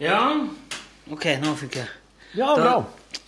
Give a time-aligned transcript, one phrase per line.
[0.00, 0.18] Ja,
[1.12, 1.88] ok, nå fikk jeg
[2.36, 2.76] Ja, bra.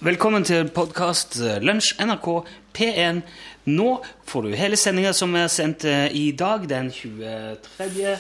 [0.05, 2.29] Velkommen til podkast Lunsj NRK
[2.77, 3.21] P1.
[3.71, 3.89] Nå
[4.29, 8.15] får du hele sendinga som er sendt eh, i dag, den 23.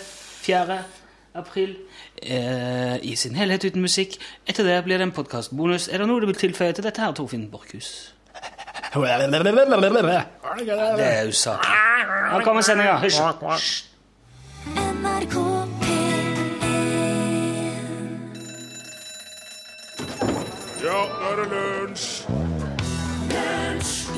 [0.45, 0.79] 4.
[1.41, 1.73] april,
[2.23, 4.19] eh, i sin helhet uten musikk.
[4.47, 5.89] Etter det blir det en podkastbonus.
[5.89, 8.13] Er det noe du vil tilføye til dette her, Torfinn Borchhus?
[10.55, 11.75] Det er usaklig.
[12.31, 13.01] Her kommer sendinga.
[13.03, 13.94] Hysj.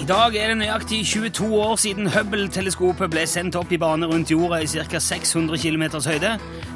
[0.07, 4.31] I dag er det nøyaktig 22 år siden Hubble-teleskopet ble sendt opp i bane rundt
[4.31, 5.01] jorda i ca.
[5.03, 6.29] 600 km høyde.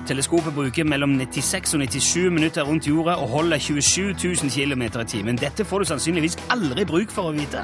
[0.09, 5.05] Teleskopet bruker mellom 96 og 97 minutter rundt jorda og holder 27 000 km i
[5.13, 5.39] timen.
[5.39, 7.63] Dette får du sannsynligvis aldri bruk for å vite.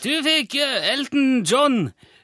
[0.00, 1.76] Du fikk eh, Elton John,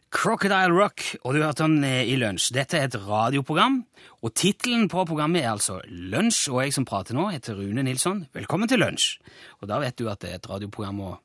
[0.09, 2.49] Crocodile Rock, og du hørte han eh, i Lunsj.
[2.57, 3.83] Dette er et radioprogram,
[4.25, 8.25] og tittelen på programmet er altså Lunsj, og jeg som prater nå, heter Rune Nilsson.
[8.33, 9.19] Velkommen til Lunsj.
[9.61, 11.21] Og da vet du at det er et radioprogram og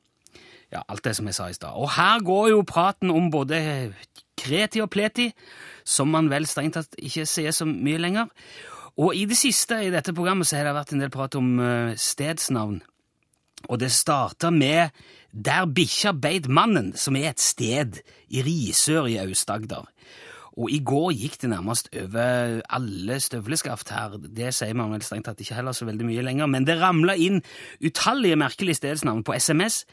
[0.70, 1.74] ja, alt det som jeg sa i stad.
[1.74, 3.60] Og her går jo praten om både
[4.40, 5.30] kreti og pleti,
[5.84, 8.30] som man vel strengt tatt ikke sier så mye lenger.
[9.00, 11.52] Og i det siste i dette programmet så har det vært en del prat om
[11.62, 12.80] eh, stedsnavn.
[13.68, 14.94] Og det starta med
[15.30, 18.00] Der bikkja beit mannen, som er et sted
[18.34, 19.84] i Risør i Aust-Agder.
[20.58, 24.16] Og i går gikk det nærmest over alle støvleskaft her.
[24.18, 27.14] Det sier man vel strengt tatt ikke heller så veldig mye lenger, men det ramla
[27.14, 27.38] inn
[27.78, 29.84] utallige merkelige stedsnavn på SMS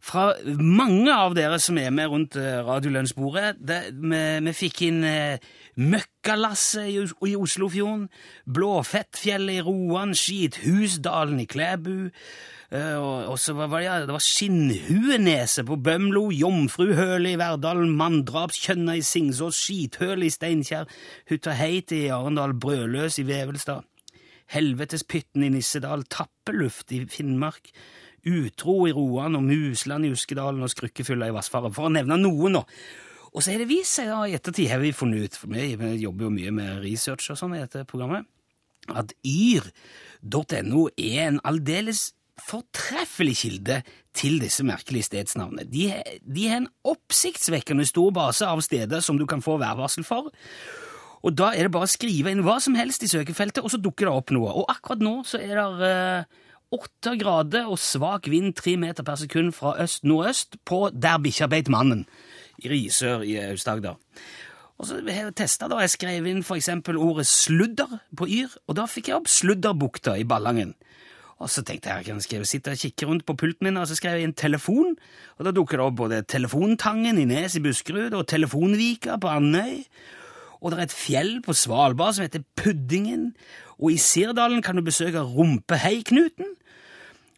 [0.00, 3.58] fra mange av dere som er med rundt eh, radiolunsjbordet.
[3.60, 8.08] Vi, vi fikk inn eh, Møkkalasset i, i Oslofjorden,
[8.48, 12.10] Blåfettfjellet i Roan, Skithusdalen i Klæbu.
[12.70, 17.40] eh, og, og så var var det, ja, det var Skinnhueneset på Bømlo, Jomfruhølet i
[17.40, 20.90] Verdalen, Manndrapskjønna i Singsås, Skithølet i Steinkjer,
[21.30, 23.84] Hutta i Arendal, Brødløs i Vevelstad.
[24.50, 27.70] Helvetespytten i Nissedal, Tappeluft i Finnmark,
[28.28, 32.58] Utro i Roan og Musland i Uskedalen og Skrukkefylla i Vassfaret, for å nevne noen.
[32.58, 32.64] nå.
[33.30, 35.94] Og så er det vist seg da, i ettertid, har vi funnet ut, for vi
[36.02, 38.26] jobber jo mye med research og sånn i dette programmet,
[38.90, 42.10] at yr.no er en aldeles
[42.40, 43.80] fortreffelig kilde
[44.16, 45.68] til disse merkelige stedsnavnene.
[45.70, 45.86] De,
[46.24, 50.32] de har en oppsiktsvekkende stor base av steder som du kan få værvarsel for,
[51.20, 53.80] og da er det bare å skrive inn hva som helst i søkefeltet, og så
[53.80, 54.54] dukker det opp noe.
[54.56, 55.96] Og akkurat nå så er det
[56.74, 61.68] åtte grader og svak vind tre meter per sekund fra øst-nordøst på Der bikkja beit
[61.68, 62.06] mannen,
[62.62, 63.98] i Risør i Aust-Agder.
[64.80, 68.54] Og så har jeg testa da, jeg skrev inn for eksempel ordet sludder på yr,
[68.66, 70.72] og da fikk jeg opp Sludderbukta i Ballangen.
[71.40, 73.96] Og så tenkte jeg jeg kan sitte og kikke rundt på pulten min, og så
[73.96, 74.96] skrev jeg inn telefon,
[75.36, 79.82] og da dukker det opp både Telefontangen i Nes i Buskerud og Telefonvika på Andøy.
[80.60, 83.32] Og det er et fjell på Svalbard som heter Puddingen,
[83.80, 86.56] og i Sirdalen kan du besøke Rumpeheiknuten.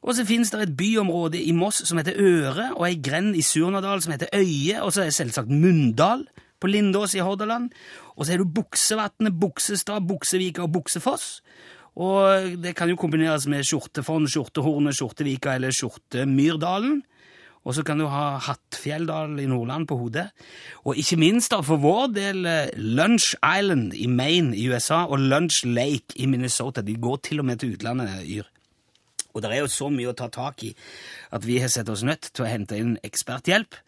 [0.03, 3.45] Og så finnes det et byområde i Moss som heter Øre, og ei grend i
[3.47, 6.27] Surnadal som heter Øye, og så er det selvsagt Munndal
[6.59, 7.71] på Lindås i Hordaland.
[8.17, 11.41] Og så er du Buksevatnet, Buksestad, Buksevika og Buksefoss.
[11.95, 17.03] Og det kan jo kombineres med Skjortefond, Skjortehornet, Skjortevika eller Skjortemyrdalen.
[17.63, 20.29] Og så kan du ha Hattfjelldal i Nordland på hodet.
[20.83, 25.23] Og ikke minst da, for vår del eh, Lunch Island i Maine i USA og
[25.23, 26.83] Lunch Lake i Minnesota.
[26.83, 28.49] De går til og med til utlandet, Yr.
[29.33, 30.73] Og det er jo så mye å ta tak i
[31.33, 33.79] at vi har sett oss nødt til å hente inn eksperthjelp.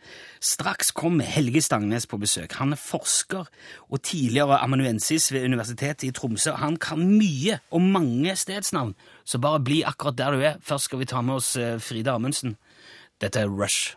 [0.41, 2.57] Straks kommer Helge Stangnes på besøk.
[2.61, 6.55] Han er forsker og tidligere amanuensis ved Universitetet i Tromsø.
[6.63, 10.63] Han kan mye om mange stedsnavn, så bare bli akkurat der du er.
[10.65, 12.57] Først skal vi ta med oss eh, Frida Amundsen.
[13.21, 13.95] Dette er Rush.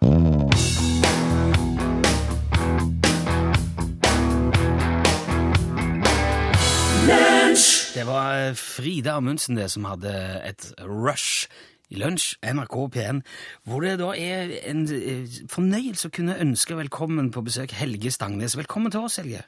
[7.96, 10.14] Det var eh, Frida Amundsen det som hadde
[10.46, 11.48] et rush
[11.90, 13.24] i lunsj, NRK P1,
[13.66, 18.58] hvor det da er en eh, fornøyelse å kunne ønske velkommen på besøk Helge Stangnes.
[18.60, 19.48] Velkommen til oss, Helge.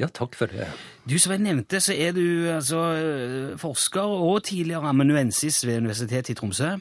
[0.00, 0.70] Ja, takk for det.
[1.04, 6.32] Du som jeg nevnte, så er du altså eh, forsker og tidligere amanuensis ved Universitetet
[6.32, 6.78] i Tromsø.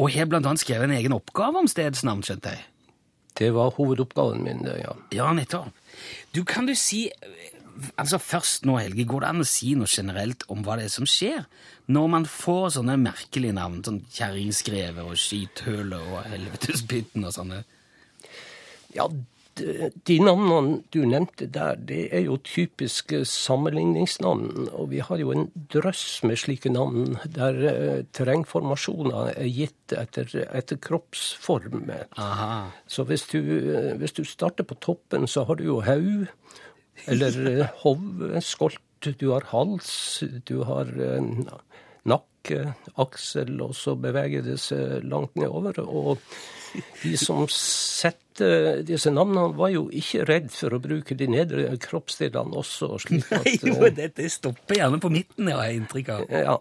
[0.00, 2.64] Og har annet skrevet en egen oppgave om stedsnavn, skjønte jeg.
[3.38, 4.92] Det var hovedoppgaven min, ja.
[5.12, 5.72] Ja, nettopp.
[6.32, 7.06] Du, kan du si
[7.96, 10.92] Altså Først nå, Helge, går det an å si noe generelt om hva det er
[10.92, 11.46] som skjer
[11.92, 13.80] når man får sånne merkelige navn?
[13.84, 17.62] Sånn Kjerringskrevet og skithølet og Helvetespytten og sånne.
[18.92, 19.08] Ja,
[19.58, 24.68] de, navnene du nevnte der, det er jo typiske sammenligningsnavn.
[24.72, 30.30] Og vi har jo en drøss med slike navn der eh, terrengformasjoner er gitt etter,
[30.50, 31.90] etter kroppsform.
[32.16, 32.54] Aha.
[32.86, 36.26] Så hvis du, eh, hvis du starter på toppen, så har du jo haug,
[37.10, 38.02] eller eh, hov,
[38.44, 41.30] skolp, du har hals, du har eh,
[42.08, 42.72] nakke,
[43.02, 45.82] aksel, og så beveger det seg langt nedover.
[45.82, 46.22] Og
[47.02, 48.48] de som sette
[48.88, 52.94] disse navnene, var jo ikke redd for å bruke de nedre kroppsdelene også.
[53.04, 53.44] slik at...
[53.44, 56.24] Nei, jo, eh, det, det stopper gjerne på midten, har jeg inntrykk av.
[56.32, 56.56] Ja.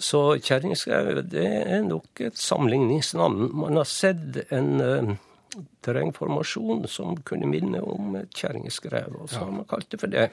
[0.00, 3.50] Så kjerringskau, det er nok et sammenligningsnavn.
[3.64, 5.10] Man har sett en eh,
[5.84, 10.30] terrengformasjon som kunne minne om kjerringskrev, og så har man kalt det for det.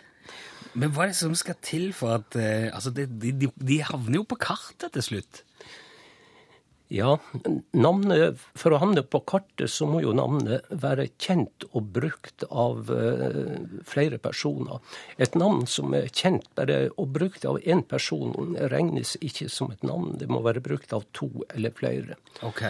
[0.77, 3.81] Men hva er det som skal til for at eh, Altså, det, de, de, de
[3.87, 5.43] havner jo på kartet til slutt.
[6.87, 7.17] Ja,
[7.75, 12.91] navnet, For å havne på kartet så må jo navnet være kjent og brukt av
[12.93, 13.57] eh,
[13.87, 14.79] flere personer.
[15.19, 19.83] Et navn som er kjent bare og brukt av én person, regnes ikke som et
[19.83, 20.15] navn.
[20.21, 22.15] Det må være brukt av to eller flere.
[22.47, 22.63] Ok.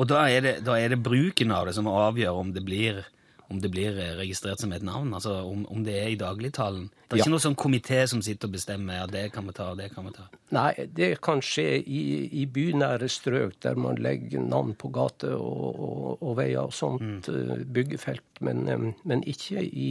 [0.00, 3.04] Og da er, det, da er det bruken av det som avgjør om det blir,
[3.50, 5.12] om det blir eh, registrert som et navn?
[5.16, 6.88] Altså om, om det er i dagligtalen?
[7.08, 7.24] Det er Ja.
[7.24, 9.88] ikke noe sånn komité som sitter og bestemmer ja, det kan vi ta, og det
[9.94, 10.28] kan vi ta?
[10.54, 12.02] Nei, det kan skje i,
[12.42, 17.26] i bynære strøk der man legger navn på gater og, og, og veier og sånt,
[17.26, 17.66] mm.
[17.74, 19.90] byggefelt, men, eh, men ikke i,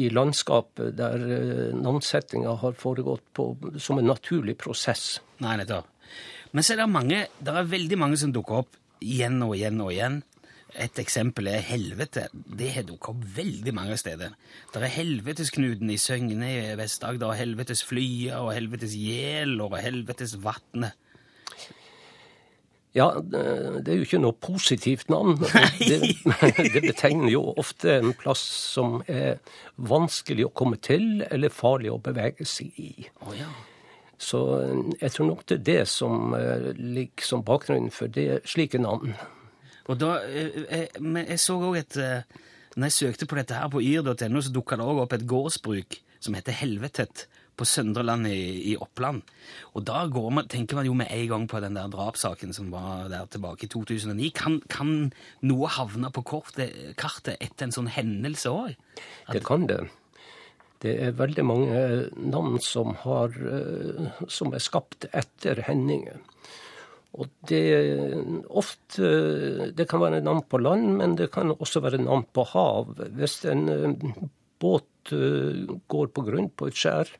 [0.00, 5.18] i landskapet der eh, navnsettinga har foregått på, som en naturlig prosess.
[5.44, 5.88] Nei, nettopp.
[6.56, 9.80] Men så er det mange, det er veldig mange som dukker opp igjen og igjen
[9.84, 10.22] og igjen.
[10.78, 12.28] Et eksempel er helvete.
[12.32, 14.34] Det har dukket opp veldig mange steder.
[14.74, 20.98] Der er Helvetesknuten i Søgne i Vest-Agder, Helvetes Flya og Helvetes Gjeler og Helvetes Vatnet.
[22.94, 25.36] Ja, det er jo ikke noe positivt navn.
[25.42, 26.00] og Det,
[26.74, 28.42] det betegner jo ofte en plass
[28.74, 29.38] som er
[29.76, 32.94] vanskelig å komme til, eller farlig å bevege seg i.
[33.22, 33.50] Oh, ja.
[34.20, 38.42] Så eh, jeg tror nok det er det som eh, ligger som bakgrunn for det,
[38.48, 39.14] slike navn.
[39.90, 42.46] Og da, eh, eh, men jeg så også et eh,
[42.76, 45.96] Når jeg søkte på dette her på yr.no, så dukka det også opp et gårdsbruk
[46.22, 47.24] som heter Helvetet
[47.58, 49.24] på Søndreland i, i Oppland.
[49.74, 53.10] Og da man, tenker man jo med en gang på den der drapssaken som var
[53.10, 54.30] der tilbake i 2009.
[54.38, 55.10] Kan, kan
[55.42, 58.78] noe havne på kortet, kartet etter en sånn hendelse òg?
[59.34, 59.82] Det kan det.
[60.80, 61.80] Det er veldig mange
[62.16, 66.22] navn som, har, eh, som er skapt etter hendinger.
[67.18, 67.64] Og det
[68.46, 69.08] ofte
[69.74, 72.94] Det kan være navn på land, men det kan også være navn på hav.
[73.18, 74.26] Hvis en eh,
[74.62, 77.10] båt eh, går på grunn på et skjær,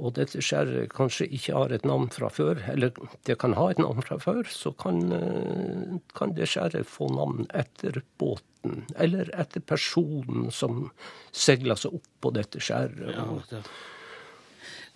[0.00, 2.94] og dette skjæret kanskje ikke har et navn fra før, eller
[3.26, 7.48] det kan ha et navn fra før, så kan, eh, kan det skjæret få navn
[7.50, 10.86] etter båten, eller etter personen som
[11.32, 13.10] seiler seg opp på dette skjæret.
[13.16, 13.64] Ja, det,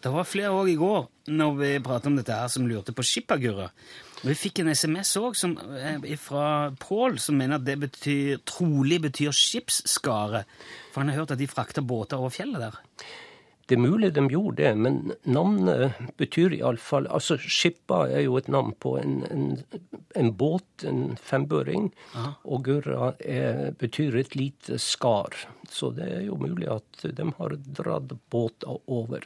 [0.05, 3.05] det var flere òg i går når vi pratet om dette her, som lurte på
[3.07, 3.71] skippergurra.
[4.25, 5.37] Vi fikk en SMS òg
[6.21, 6.47] fra
[6.81, 10.45] Pål, som mener at det betyr, trolig betyr skipsskare.
[10.93, 12.79] For han har hørt at de frakter båter over fjellet der.
[13.65, 18.51] Det er mulig de gjorde det, men navnet betyr iallfall Altså, skippa er jo et
[18.53, 19.47] navn på en, en,
[20.21, 21.89] en båt, en fembøring,
[22.45, 25.47] og gurra er, betyr et lite skar.
[25.73, 29.25] Så det er jo mulig at de har dratt båter over.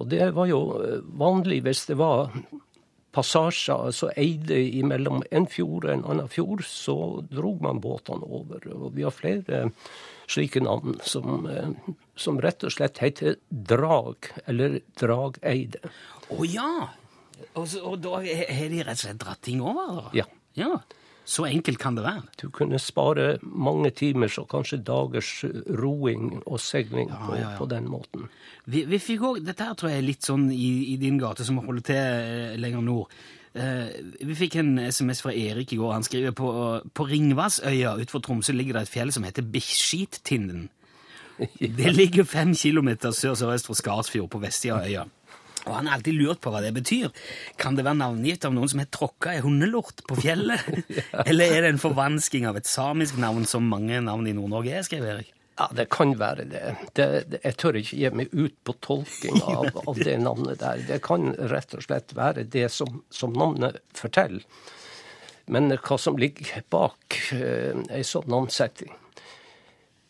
[0.00, 2.32] Og det var jo eh, vanlig hvis det var
[3.12, 6.96] passasjer, altså eide imellom en fjord og en annen fjord, så
[7.28, 8.64] drog man båtene over.
[8.72, 9.66] Og vi har flere
[10.30, 15.82] slike navn som, eh, som rett og slett heter drag, eller drageide.
[16.32, 16.72] Å ja!
[17.58, 19.98] Og, og da har de rett og slett dratt ting over?
[19.98, 20.04] da?
[20.22, 20.28] Ja.
[20.56, 20.76] ja.
[21.24, 22.22] Så enkelt kan det være.
[22.40, 25.44] Du kunne spare mange timers og kanskje dagers
[25.78, 27.52] roing og seiling på, ja, ja.
[27.58, 28.26] på den måten.
[28.66, 31.46] Vi, vi fikk også, Dette her tror jeg er litt sånn i, i din gate,
[31.46, 33.14] som holder til eh, lenger nord.
[33.54, 33.88] Eh,
[34.24, 35.94] vi fikk en SMS fra Erik i går.
[35.94, 36.50] Han skriver på,
[36.94, 40.70] på Ringvassøya utenfor Tromsø ligger det et fjell som heter Biskittinden.
[41.78, 45.06] Det ligger fem kilometer sør-sørøst for Skarsfjord på vestsida av øya.
[45.66, 47.12] Og han har alltid lurt på hva det betyr.
[47.60, 50.66] Kan det være navngitt av noen som har tråkka ei hundelort på fjellet?
[51.28, 54.86] Eller er det en forvansking av et samisk navn som mange navn i Nord-Norge er,
[54.86, 55.32] skriver Erik.
[55.60, 56.62] Ja, det kan være det.
[56.96, 60.86] det, det jeg tør ikke gi meg ut på tolking av, av det navnet der.
[60.88, 64.42] Det kan rett og slett være det som, som navnet forteller.
[65.52, 68.94] Men hva som ligger bak eh, ei sånn navnsetting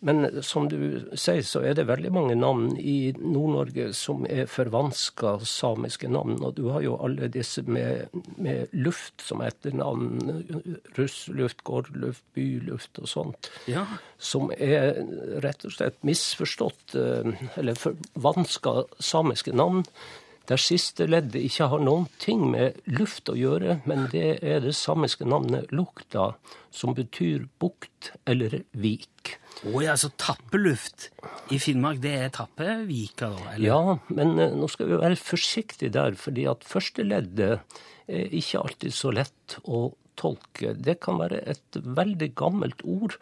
[0.03, 5.37] Men som du sier, så er det veldig mange navn i Nord-Norge som er forvanska
[5.47, 6.41] samiske navn.
[6.43, 10.19] Og du har jo alle disse med, med luft som etternavn.
[10.99, 13.87] Russluft, gårdluft, byluft og sånt Ja.
[14.19, 14.99] som er
[15.45, 19.85] rett og slett misforstått, eh, eller forvanska samiske navn
[20.51, 24.75] Der siste leddet ikke har noen ting med luft å gjøre, men det er det
[24.75, 26.33] samiske navnet lukta,
[26.75, 29.37] som betyr bukt eller vik.
[29.71, 31.11] Å ja, så tappeluft
[31.55, 33.55] i Finnmark, det er tappevika, da?
[33.55, 33.69] Eller?
[33.69, 37.61] Ja, men eh, nå skal vi være forsiktige der, fordi at første leddet
[38.11, 40.75] er ikke alltid så lett å tolke.
[40.75, 43.17] Det kan være et veldig gammelt ord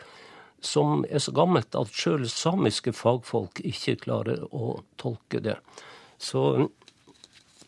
[0.60, 5.56] som er så gammelt at sjøl samiske fagfolk ikke klarer å tolke det.
[6.20, 6.68] Så,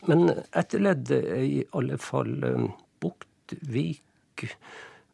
[0.09, 2.33] men etterleddet er i alle fall
[3.03, 4.01] Buktvik.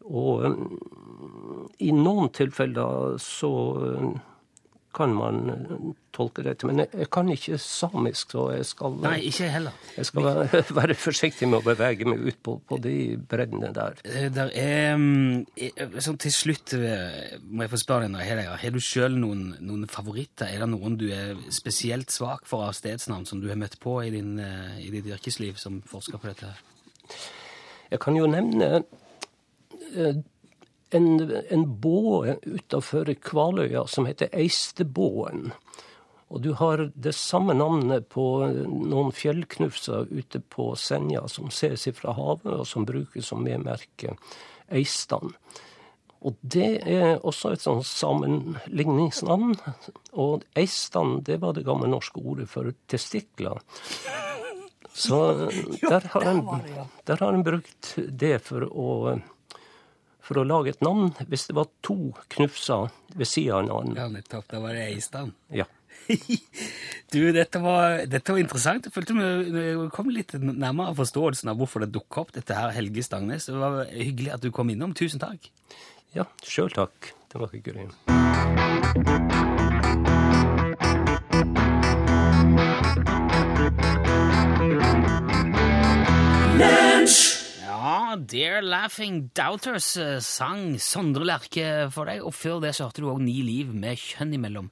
[0.10, 0.54] og eh,
[1.86, 3.52] i noen tilfeller så
[3.86, 4.10] eh,
[4.96, 5.82] kan man eh,
[6.16, 6.66] tolke dette.
[6.66, 9.76] Men jeg, jeg kan ikke samisk, så jeg skal, Nei, ikke heller.
[9.96, 12.96] jeg skal være, være forsiktig med å bevege meg ut på, på de
[13.30, 14.00] breddene der.
[14.06, 18.58] Eh, Der er mm, eh, sånn Til slutt eh, må jeg få spørre deg, Heidegger,
[18.64, 20.50] har du sjøl noen, noen favoritter?
[20.50, 24.00] Er det noen du er spesielt svak for av stedsnavn, som du har møtt på
[24.08, 26.50] i, din, eh, i ditt yrkesliv som forsker på dette?
[27.90, 28.74] Jeg kan jo nevne
[29.94, 30.20] eh,
[30.96, 35.52] en, en båe utafor Kvaløya som heter Eistebåen.
[36.30, 38.26] Og du har det samme navnet på
[38.70, 44.14] noen fjellknufser ute på Senja som ses fra havet, og som brukes som medmerke
[44.70, 45.34] Eistan.
[46.20, 49.56] Og det er også et sånn sammenligningsnavn.
[50.20, 53.62] Og Eistan, det var det gamle norske ordet for testikler.
[54.94, 55.20] Så
[55.92, 56.44] der har en,
[57.08, 59.18] der har en brukt det for å,
[60.30, 61.98] for å lage et navn hvis det var to
[62.36, 63.98] knufser ved sida av hverandre.
[63.98, 64.46] Ja, nettopp.
[64.52, 65.34] Da var det Eistan.
[65.54, 65.66] Ja.
[67.10, 68.86] Du, dette var, dette var interessant.
[68.86, 69.64] Jeg følte vi
[69.96, 73.50] kom litt nærmere forståelsen av hvorfor det dukka opp, dette her, Helge Stangnes.
[73.50, 74.94] Det var hyggelig at du kom innom.
[74.94, 75.50] Tusen takk.
[76.14, 77.16] ja, sjøl takk.
[77.34, 77.90] Det var hyggelig.
[88.20, 93.04] Ja, Dear Laughing Doubters eh, sang Sondre Lerche for deg, og før det så hørte
[93.04, 94.68] du òg Ni liv med kjønn imellom.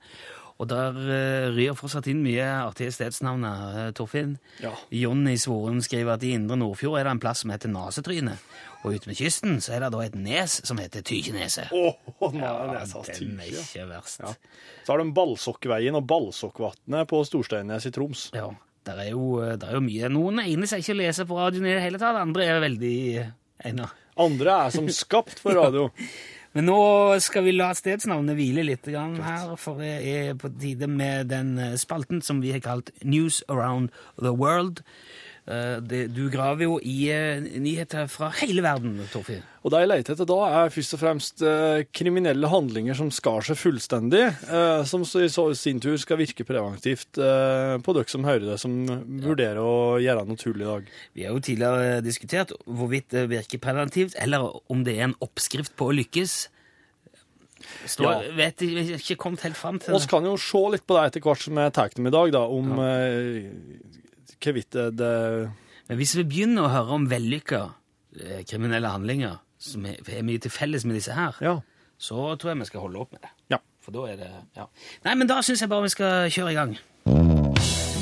[0.58, 4.36] Og der uh, ryr fortsatt inn mye artige stedsnavn, uh, Torfinn.
[4.60, 4.74] Ja.
[4.92, 8.36] Jonny Svoren skriver at i Indre Nordfjord er det en plass som heter Nasetryne.
[8.82, 11.72] Og ute med kysten så er det da et nes som heter Tykeneset.
[11.72, 14.26] Åh, nei, det er så den er ikke verst.
[14.26, 14.34] Ja.
[14.82, 18.32] Så har de Ballsokkveien og Ballsokkvatnet på Storsteinnes i Troms.
[18.36, 18.50] Ja,
[18.88, 20.10] der er, jo, det er jo mye.
[20.14, 22.98] Noen egner seg ikke å lese på radioen i det hele tatt, andre er veldig
[23.68, 24.02] egnet.
[24.18, 25.88] Andre er som skapt for radio.
[26.58, 26.80] Men nå
[27.22, 31.52] skal vi la stedsnavnet hvile litt grann her, for det er på tide med den
[31.62, 34.82] eh, spalten som vi har kalt News Around the World.
[35.48, 39.46] Eh, det, du graver jo i eh, nyheter fra hele verden, Torfinn.
[39.64, 43.46] Og det jeg leter etter da, er først og fremst eh, kriminelle handlinger som skar
[43.48, 44.26] seg fullstendig,
[44.88, 48.76] som i så sin tur skal virke preventivt på dere som hører det, som
[49.24, 50.92] vurderer å gjøre noe tull i dag.
[51.16, 55.76] Vi har jo tidligere diskutert hvorvidt det virker preventivt, eller om det er en oppskrift
[55.80, 56.38] på å lykkes.
[57.88, 58.36] Står, Ja.
[58.38, 60.02] vet jeg, jeg ikke kommet helt fram til det.
[60.04, 62.32] Vi kan jo se litt på det etter hvert som jeg tar dem i dag,
[62.36, 63.48] da, om eh,
[64.44, 65.12] hvorvidt det, det
[65.88, 67.62] Men hvis vi begynner å høre om vellykka
[68.20, 71.56] eh, kriminelle handlinger som er mye til felles med disse her, Ja.
[71.98, 73.30] så tror jeg vi skal holde opp med det.
[73.56, 73.58] Ja.
[73.82, 74.66] For da er det ja.
[75.06, 76.78] Nei, men da syns jeg bare vi skal kjøre i gang.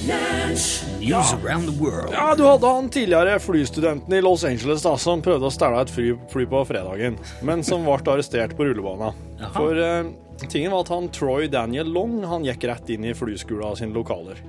[0.06, 2.14] News around the world.
[2.14, 5.90] Ja, du hadde han tidligere flystudenten i Los Angeles da, som prøvde å stjele et
[5.90, 9.18] fly, fly på fredagen, men som ble arrestert på rullebanen.
[9.40, 9.52] Jaha.
[9.56, 13.80] For eh, tingen var at han Troy Daniel Long han gikk rett inn i flyskolen
[13.82, 14.42] sine lokaler.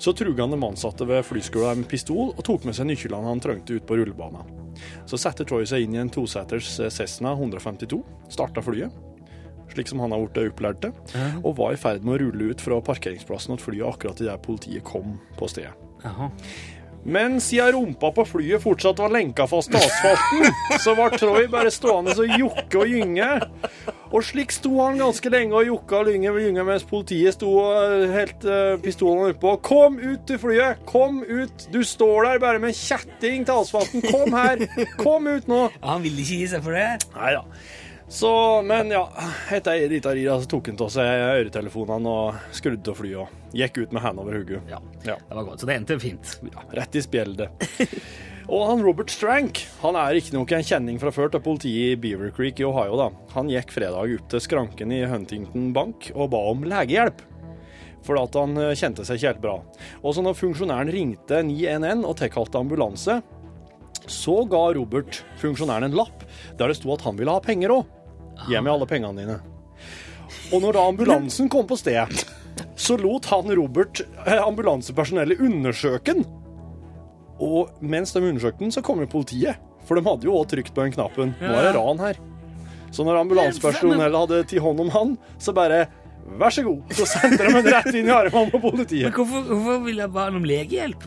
[0.00, 3.44] Så truga han de ansatte ved flyskolen med pistol og tok med seg nøklene han
[3.44, 4.48] trengte ut på rullebanen.
[5.04, 8.00] Så satte Troy seg inn i en toseters eh, Cessna 152,
[8.32, 9.04] starta flyet,
[9.74, 10.94] slik som han har blitt opplært til,
[11.42, 14.86] og var i ferd med å rulle ut fra parkeringsplassen til flyet akkurat idet politiet
[14.86, 15.74] kom på stedet.
[16.04, 16.30] Aha.
[17.04, 20.46] Men siden rumpa på flyet fortsatt var lenka fast til asfalten,
[20.84, 23.28] så var Troy bare stående og jokke og gynge.
[24.14, 28.46] Og slik sto han ganske lenge og jokka og gynge, mens politiet sto og helt
[28.48, 29.56] uh, pistolen oppå.
[29.66, 30.84] Kom ut til flyet!
[30.88, 31.66] Kom ut!
[31.74, 34.04] Du står der bare med kjetting til asfalten.
[34.08, 34.64] Kom her!
[35.02, 35.64] Kom ut nå!
[35.74, 36.88] Ja, Han ville ikke gi seg for det?
[37.18, 37.44] Nei da.
[38.08, 39.06] Så, men ja,
[39.52, 43.56] etter ei lita ri så tok han av seg øretelefonene og skrudde av flyet og
[43.56, 44.60] gikk ut med hendene over hodet.
[44.70, 44.82] Ja.
[45.06, 45.16] Ja.
[45.16, 46.36] Det var godt, så det endte fint.
[46.52, 47.66] Ja, rett i spjeldet.
[48.44, 52.32] Og han Robert Strank han er riktignok en kjenning fra før til politiet i Beaver
[52.36, 52.98] Creek i Ohio.
[53.00, 53.06] da.
[53.32, 57.22] Han gikk fredag opp til skranken i Huntington Bank og ba om legehjelp.
[58.04, 59.54] For at han eh, kjente seg ikke helt bra.
[60.02, 63.16] Og så når funksjonæren ringte 911 og tilkalte ambulanse,
[64.10, 66.24] så ga Robert funksjonæren en lapp
[66.58, 67.90] der det sto at han ville ha penger òg.
[68.48, 69.40] Gi meg alle pengene dine.
[70.52, 72.24] Og når da ambulansen kom på stedet,
[72.76, 76.26] så lot han Robert eh, ambulansepersonellet undersøke den.
[77.42, 79.58] Og mens de undersøkte den, så kom jo politiet.
[79.84, 81.34] For de hadde jo òg trykt på den knappen.
[81.40, 82.20] Nå er det ran her.
[82.94, 85.84] Så når ambulansepersonellet hadde tatt hånd om han, så bare
[86.24, 86.92] Vær så god.
[86.96, 89.10] Så sendte de ham rett inn i armene på politiet.
[89.10, 91.02] Men hvorfor, hvorfor ville jeg bare om legehjelp?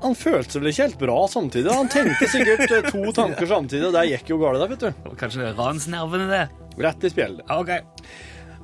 [0.00, 1.72] Han følte seg vel ikke helt bra samtidig.
[1.74, 5.14] Han tenkte sikkert eh, to tanker samtidig, og det gikk jo galt, vet du.
[5.20, 6.44] Kanskje er ransnervene, det?
[6.80, 7.44] Rett i spjeldet.
[7.52, 7.72] Ok.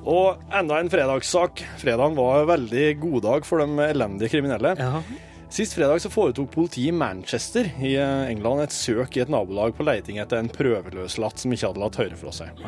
[0.07, 1.61] Og enda en fredagssak.
[1.81, 4.73] Fredagen var en veldig god dag for de elendige kriminelle.
[4.79, 5.01] Ja.
[5.49, 9.71] Sist fredag så foretok politiet i Manchester i eh, England et søk i et nabolag
[9.77, 12.59] på leiting etter en prøveløslatt som ikke hadde latt høre fra seg.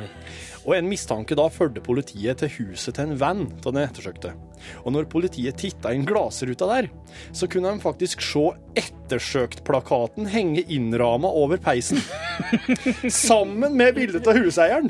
[0.63, 4.31] Og en mistanke da førte politiet til huset til en venn av den ettersøkte.
[4.85, 6.87] Og når politiet titta inn glassruta der,
[7.35, 8.45] så kunne de faktisk se
[8.79, 11.99] ettersøkt-plakaten henge innrama over peisen.
[13.11, 14.87] Sammen med bildet av huseieren.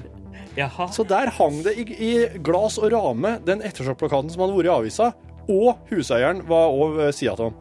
[0.58, 0.92] Jaha.
[0.94, 2.14] Så der hang det i, i
[2.46, 5.10] glass og rame den ettersøkt-plakaten som hadde vært i avisa,
[5.50, 7.54] og huseieren var òg sida av.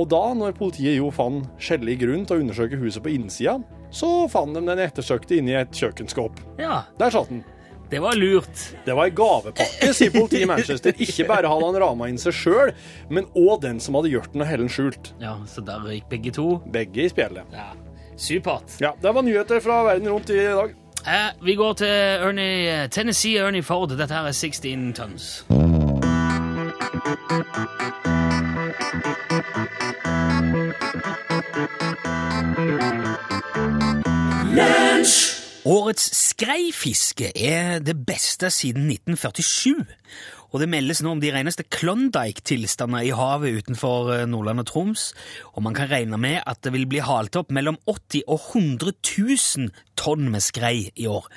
[0.00, 3.58] Og da, når politiet jo fant skjellig grunn til å undersøke huset på innsida,
[3.92, 6.38] så fant de den ettersøkte inni et kjøkkenskap.
[6.62, 7.42] Ja, Der satt den.
[7.90, 8.60] det var lurt.
[8.86, 10.94] Det var ei gavepakke, sier politiet i Manchester.
[10.94, 12.70] Ikke bare hadde han rama inn seg sjøl,
[13.10, 15.10] men òg den som hadde gjort den og hellen skjult.
[15.20, 16.60] Ja, så der røyk begge to.
[16.70, 17.50] Begge i spjeldet.
[17.52, 17.72] Ja,
[18.16, 18.78] supert.
[18.80, 20.76] Ja, det var nyheter fra verden rundt i dag.
[21.00, 21.88] Eh, vi går til
[22.30, 23.90] Ernie, Tennessee Ernie Ford.
[23.96, 25.30] Dette her er 16 tons.
[35.70, 39.86] Årets skreifiske er det beste siden 1947.
[40.50, 45.12] Og det meldes nå om de reneste Klondyke-tilstander i havet utenfor eh, Nordland og Troms.
[45.54, 48.92] Og man kan regne med at det vil bli halt opp mellom 80 og 100
[48.98, 51.30] 000 tonn med skrei i år.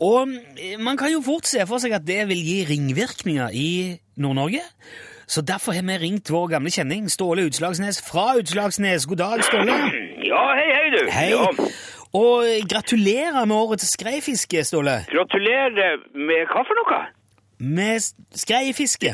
[0.00, 0.28] Og
[0.60, 3.68] eh, man kan jo fort se for seg at det vil gi ringvirkninger i
[4.20, 4.60] Nord-Norge.
[5.26, 9.06] Så derfor har vi ringt vår gamle kjenning Ståle Utslagsnes fra Utslagsnes.
[9.10, 9.72] God dag, Ståle.
[10.26, 11.00] Ja, hei, hei, du.
[11.10, 11.26] Hei.
[11.30, 11.46] Ja,
[12.16, 14.96] Og gratulerer med årets skreifiske, Ståle.
[15.10, 16.98] gratulerer med hva for noe?
[17.62, 18.02] Med
[18.34, 19.12] skreifiske.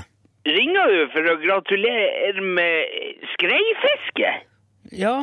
[0.49, 4.33] Ringer du for å gratulere med skreifiske?
[4.99, 5.15] Ja.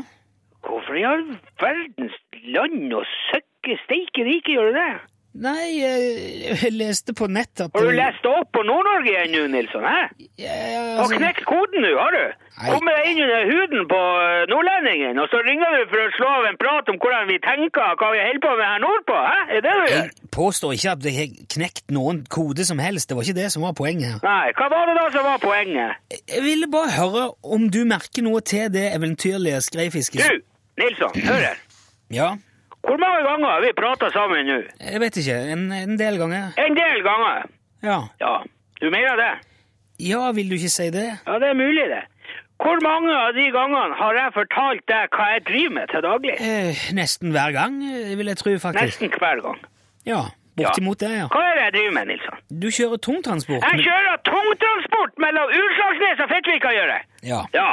[0.67, 1.25] Hvorfor i all
[1.61, 2.15] verdens
[2.53, 4.91] land og søkke steike rike gjør du det?
[5.37, 9.85] Nei, jeg leste på nett at Har du lest opp på Nord-Norge igjen nå, Nilsson?
[9.85, 10.07] hæ?
[10.41, 10.55] Ja,
[10.97, 12.23] Har altså, knekt koden nå, har du?
[12.59, 12.71] Nei.
[12.73, 16.31] Kommer deg inn under huden på eh, nordlendingen, og så ringer du for å slå
[16.39, 19.37] av en prat om hvordan vi tenker, hva vi holder på med her nordpå, hæ?
[19.45, 20.09] Er det det du gjør?
[20.09, 23.07] jeg påstår ikke at jeg har knekt noen kode som helst.
[23.13, 24.19] Det var ikke det som var poenget.
[24.25, 26.03] Nei, hva var det da som var poenget?
[26.25, 30.25] Jeg ville bare høre om du merker noe til det eventyrlige skreifisket.
[30.25, 30.45] Du,
[30.83, 31.65] Nilsson, hør her.
[32.09, 32.33] Ja,
[32.85, 34.59] Hvor mange ganger har vi prata sammen nå?
[34.91, 35.37] jeg vet ikke.
[35.53, 36.53] En, en del ganger.
[36.57, 37.49] En del ganger.
[37.83, 37.99] Ja.
[38.21, 38.35] Ja,
[38.81, 39.33] du mener det?
[39.99, 41.09] Ja, vil du ikke si det?
[41.27, 42.03] Ja, det er mulig det.
[42.59, 46.33] Hvor mange av de gangene har jeg fortalt deg hva jeg driver med til daglig?
[46.43, 48.99] Eh, nesten hver gang, eh, vil jeg tro, faktisk.
[49.03, 49.61] Nesten hver gang.
[50.07, 50.21] Ja,
[50.61, 51.27] bortimot det, ja.
[51.33, 52.37] Hva er det jeg driver med, Nilsson?
[52.63, 53.61] Du kjører tungtransport.
[53.67, 57.03] Jeg men- kjører tungtransport mellom Utslagsnes og Fettvika, gjør jeg.
[57.31, 57.39] Ja.
[57.59, 57.71] Ja,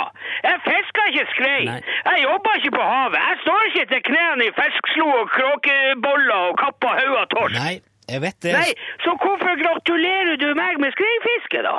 [0.49, 1.61] jeg fisker ikke skrei.
[1.70, 1.81] Nei.
[2.11, 3.20] Jeg jobber ikke på havet.
[3.31, 7.59] Jeg står ikke til knærne i feskslo og kråkeboller og kappa haug av torsk.
[7.62, 7.75] Nei,
[8.12, 8.53] jeg vet det.
[8.59, 8.70] Nei,
[9.05, 11.77] så hvorfor gratulerer du meg med skreifiske, da?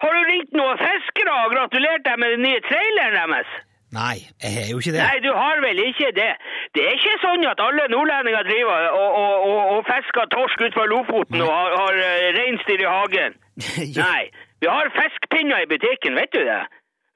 [0.00, 3.50] Har du ringt noen fiskere og gratulert dem med den nye traileren deres?
[3.90, 5.02] Nei, jeg har jo ikke det.
[5.02, 6.32] Nei, du har vel ikke det.
[6.76, 10.86] Det er ikke sånn at alle nordlendinger driver og, og, og, og fisker torsk utenfor
[10.92, 13.34] Lofoten og har, har eh, reinsdyr i hagen.
[14.04, 14.22] Nei,
[14.62, 16.62] vi har fiskepinner i butikken, vet du det?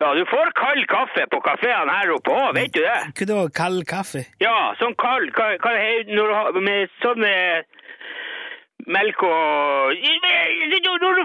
[0.03, 2.99] Ja, du får kald kaffe på kaféene her oppe òg, vet du det?
[3.15, 3.39] Hva da?
[3.61, 4.25] Kald kaffe?
[4.43, 5.75] Ja, sånn kald, hva, hva
[6.11, 7.71] når du har med sånn med
[8.87, 11.25] melk og med, når du-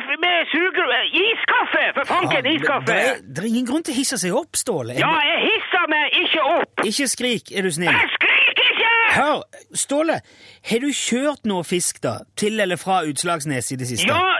[0.51, 0.87] suger...
[1.13, 1.83] Iskaffe!
[1.95, 2.85] For fanken, Ja, iskaffe!
[2.85, 4.93] Det, er- det er ingen grunn til å hisse seg opp, Ståle.
[4.93, 6.85] Jeg- Ja, jeg hisser meg ikke opp!
[6.85, 7.91] Ikke skrik, er du snill.
[7.91, 8.93] Jeg skriker ikke!
[9.19, 9.43] Hør,
[9.73, 10.19] Ståle,
[10.69, 14.07] har du kjørt noe fisk da, til eller fra Utslagsnes i det siste?
[14.07, 14.37] Ja,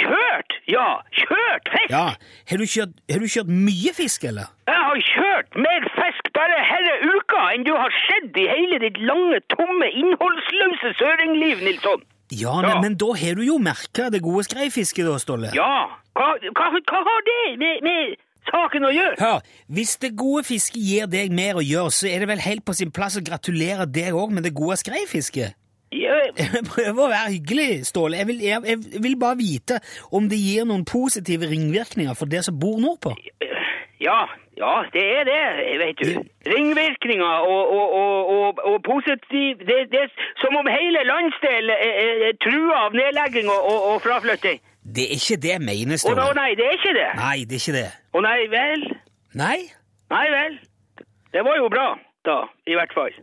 [0.00, 0.56] kjørt!
[0.70, 0.88] Ja,
[1.22, 1.90] kjørt fisk!
[1.90, 2.06] Ja,
[2.50, 4.46] Har du kjørt, har du kjørt mye fisk, eller?
[4.70, 8.98] Jeg har kjørt mer fisk bare herre uka enn du har sett i hele ditt
[8.98, 12.02] lange, tomme, innholdsløse søringliv, Nilsson.
[12.30, 12.56] Ja.
[12.62, 15.52] Men, men da har du jo merka det gode skreifisket, da, Ståle.
[15.56, 15.86] Ja,
[16.18, 18.18] hva, hva, hva har det med, med
[18.50, 19.16] saken å gjøre?
[19.20, 22.64] Hør, hvis det gode fisket gir deg mer å gjøre, så er det vel helt
[22.66, 25.56] på sin plass å gratulere deg òg med det gode skreifisket?
[25.90, 28.20] Jeg prøver å være hyggelig, Ståle.
[28.20, 29.80] Jeg vil, jeg, jeg vil bare vite
[30.14, 33.16] om det gir noen positive ringvirkninger for det som bor nordpå.
[34.02, 34.20] ja,
[34.62, 35.42] ja, det er det,
[35.82, 36.10] vet du.
[36.52, 40.10] Ringvirkninger og, og, og, og, positiv det, det er
[40.42, 44.60] som om hele landsdelen er, er, er trua av nedlegging og, fraflytting.
[44.96, 47.08] Det er ikke det jeg mener, Å da, nei, det er ikke det.
[47.20, 47.88] Nei, det er ikke det.
[48.16, 48.86] Å nei vel?
[49.40, 49.58] Nei?
[50.10, 50.60] Nei vel?
[51.34, 51.88] Det var jo bra,
[52.26, 53.18] da, i hvert fall.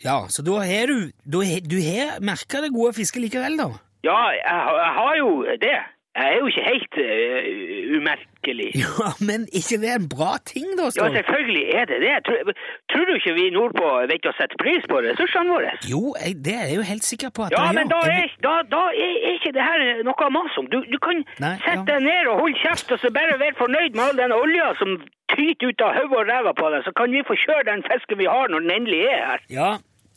[0.00, 3.68] Ja, så da har du Du har merka det gode fisket likevel, da?
[4.06, 5.78] Ja, jeg, jeg har jo det.
[6.18, 8.70] Jeg er jo ikke helt uh, umerkelig.
[8.82, 10.88] Ja, men ikke det er en bra ting, da?
[10.98, 12.14] Ja, selvfølgelig er det det.
[12.26, 12.52] Tror,
[12.90, 15.74] tror du ikke vi nordpå vet å sette pris på ressursene våre?
[15.92, 18.16] Jo, jeg, det er jeg jo helt sikker på at Ja, det men da gjør.
[18.24, 20.66] er, da, da er ikke det her noe mas om.
[20.72, 21.86] Du, du kan Nei, sette ja.
[21.92, 24.96] deg ned og holde kjeft, og så bare være fornøyd med all den olja som
[25.36, 28.18] tyter ut av hodet og ræva på deg, så kan vi få kjøre den fisken
[28.18, 29.46] vi har når den endelig er her.
[29.52, 29.70] Ja,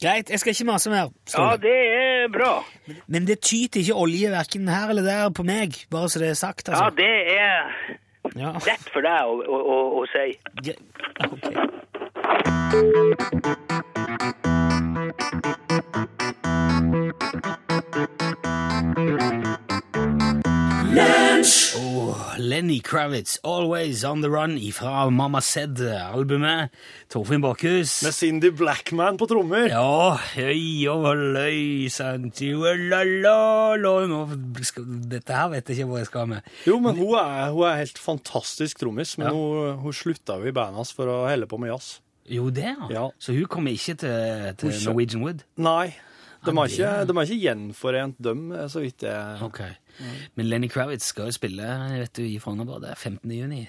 [0.03, 0.29] greit.
[0.33, 1.09] Jeg skal ikke mase mer.
[1.33, 2.53] Ja, det er bra.
[3.07, 6.39] Men det tyter ikke olje verken her eller der på meg, bare så det er
[6.39, 6.95] sagt, Ja, altså.
[6.97, 7.59] det er
[8.39, 8.53] Ja.
[8.65, 10.27] lett for deg å, å, å, å si.
[10.63, 10.79] Gre-
[20.97, 21.75] ok.
[21.75, 26.69] Oh, Lenny Kravitz, 'Always On The Run' ifra Mamma Said-albumet.
[27.09, 28.03] Torfinn Bakhus.
[28.03, 29.67] Med Cindy Blackman på trommer.
[29.69, 33.93] Ja, høy og løy, sant jo, la, la, la.
[34.09, 34.21] Nå
[34.65, 36.41] skal, Dette her vet jeg ikke hvor jeg skal med.
[36.67, 39.33] Jo, men hun er, hun er helt fantastisk trommis, men Ja.
[39.33, 41.99] hun, hun slutta jo i bandet hans for å helle på med jazz.
[42.29, 42.87] Jo, det, ja.
[42.89, 43.07] Ja.
[43.19, 45.43] Så hun kommer ikke til, til Norwegian Wood?
[45.57, 45.95] Nei,
[46.45, 49.71] de har ikke, de har ikke gjenforent dem, så vidt jeg okay.
[50.35, 51.67] Men Lenny Kravitz skal jo spille
[51.99, 53.31] vet du, i Frogner det er 15.
[53.31, 53.63] juni.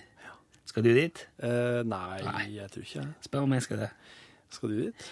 [0.66, 1.26] Skal du dit?
[1.44, 2.44] eh, nei, Nei.
[2.56, 3.90] jeg tror ikke Spør om jeg skal det.
[4.54, 5.04] Skal du dit?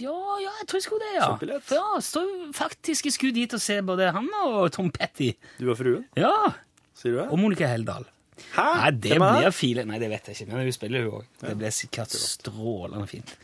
[0.00, 1.58] Ja, ja, jeg tror jeg skulle det, ja.
[1.66, 5.32] For ja, står faktisk jeg skulle dit og se både han og Tom Petty.
[5.58, 6.32] Du og fruen, Ja,
[6.94, 7.28] sier du det?
[7.30, 8.06] og Monica Heldal.
[8.54, 8.64] Hæ?
[8.80, 9.84] Nei, det blir file.
[9.86, 11.26] Nei, det vet jeg ikke, men hun spiller jo òg.
[11.42, 13.34] Det blir sikkert strålende fint.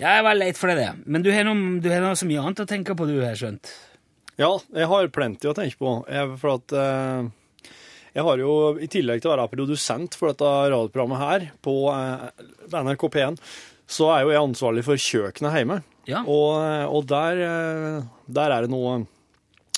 [0.00, 0.90] Ja, jeg var leit for det, det.
[1.06, 3.38] Men du har noe, du har noe så mye annet å tenke på, du, har
[3.38, 3.70] skjønt.
[4.40, 5.92] Ja, jeg har plenty å tenke på.
[6.10, 7.28] Jeg, for at eh,
[8.14, 12.26] jeg har jo, i tillegg til å være produsent for dette radioprogrammet her på eh,
[12.74, 13.38] NRK P1,
[13.86, 15.78] så er jo jeg ansvarlig for kjøkkenet hjemme.
[16.10, 16.24] Ja.
[16.26, 19.04] Og, eh, og der, eh, der er det noe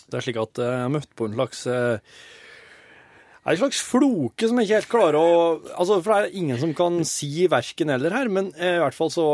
[0.06, 2.16] Det er slik at eh, jeg har møtt på en slags eh,
[3.46, 5.34] er en slags floke som jeg ikke helt klarer å
[5.78, 8.96] altså For det er ingen som kan si verken eller her, men eh, i hvert
[8.96, 9.26] fall så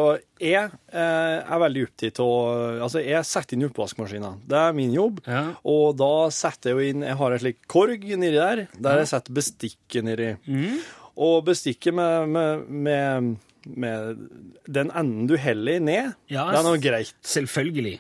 [0.43, 4.35] Jeg eh, er veldig opptatt av Altså, jeg setter inn i oppvaskmaskina.
[4.49, 5.23] Det er min jobb.
[5.25, 5.45] Ja.
[5.69, 9.11] Og da setter jeg jo inn Jeg har en slik korg nedi der, der jeg
[9.15, 10.31] setter bestikket nedi.
[10.45, 10.79] Mm.
[11.23, 13.35] Og bestikket med, med, med,
[13.69, 14.25] med
[14.69, 17.15] den enden du heller ned, Ja, det er noe greit.
[17.25, 17.99] Selvfølgelig.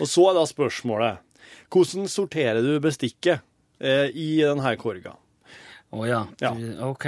[0.00, 1.22] Og så er da spørsmålet
[1.72, 3.40] Hvordan sorterer du bestikket
[3.80, 5.16] eh, i denne korga?
[5.92, 6.26] Å ja.
[6.40, 6.54] Ja.
[6.54, 7.06] Du, ok.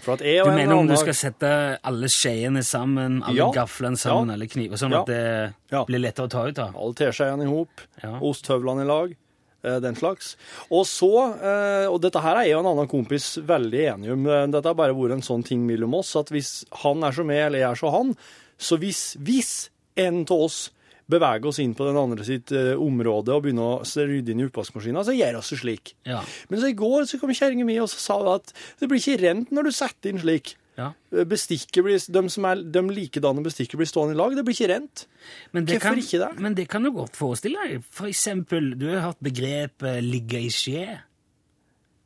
[0.00, 1.48] Du mener om du skal sette
[1.84, 3.50] alle skjeene sammen, alle Ja.
[3.52, 4.32] gaflene sammen, Ja.
[4.34, 5.00] alle kniver, sånn Ja.
[5.00, 5.84] at det Ja.
[5.84, 6.74] blir lettere å ta ut av?
[6.76, 8.18] Alle teskjeene i hop, Ja.
[8.18, 9.16] osthøvlene i lag,
[9.64, 10.36] eh, den slags.
[10.70, 14.26] Og så, eh, og dette her er jeg og en annen kompis veldig enige om,
[14.26, 17.26] eh, dette har bare vært en sånn ting mellom oss, at hvis han er som
[17.26, 18.16] meg, eller jeg er som han,
[18.58, 20.70] så hvis, hvis en av oss
[21.10, 24.46] beveger oss inn på den andre sitt eh, område og begynne å rydde inn i
[24.48, 25.92] oppvaskmaskina, så gjør vi det slik.
[26.08, 26.22] Ja.
[26.48, 29.20] Men så i går så kom kjerringa mi og så sa at det blir ikke
[29.24, 30.54] rent når du setter inn slik.
[30.78, 30.92] ja.
[31.10, 34.70] Bestikket blir, de, som er, de likedanne bestikket blir stående i lag, det blir ikke
[34.72, 35.04] rent.
[35.52, 36.30] Men det Hvorfor kan, ikke det?
[36.46, 37.84] Men det kan du godt forestille deg.
[37.90, 41.00] For eksempel, du har hørt begrepet 'ligge i skje'.